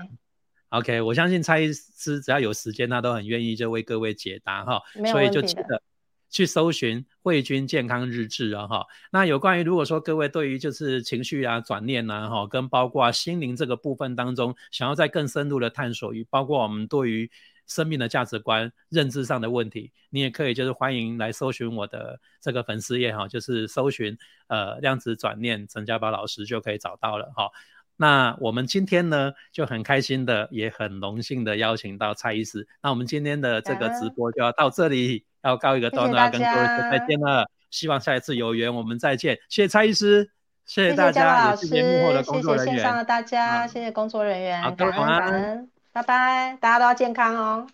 [0.77, 4.81] OK，我相信蔡医师只要有时间，他都很愿意就为各位解答哈。
[5.11, 5.81] 所以就记得
[6.29, 8.85] 去搜寻慧君健康日志啊哈。
[9.11, 17.31] 那有关于如果说各位对于就是情绪啊转念呐哈，跟包括心灵这个部分当中，想要再更深入的探索与包括我们对于
[17.67, 24.15] 生命的价值观认知上的问题，你也可以就是欢迎来搜寻我的这个粉丝页哈，就是搜寻
[24.47, 27.49] 呃量子转念陈家宝老师就可以找到了哈。
[27.97, 32.67] 那我们今天呢就很开心的，也很荣幸的邀请到蔡医师。
[32.83, 37.49] 那我们今天的这个直播就要到这里，要告一个段落，要跟各位说再见了。
[37.71, 39.35] 希望下一次有缘我们再见。
[39.49, 40.29] 谢谢蔡医师，
[40.65, 47.67] 谢谢大家，也谢谢幕后的工作人员，谢谢线上的大家，谢谢工作人员，感恩感恩，拜拜，大家都要健康哦。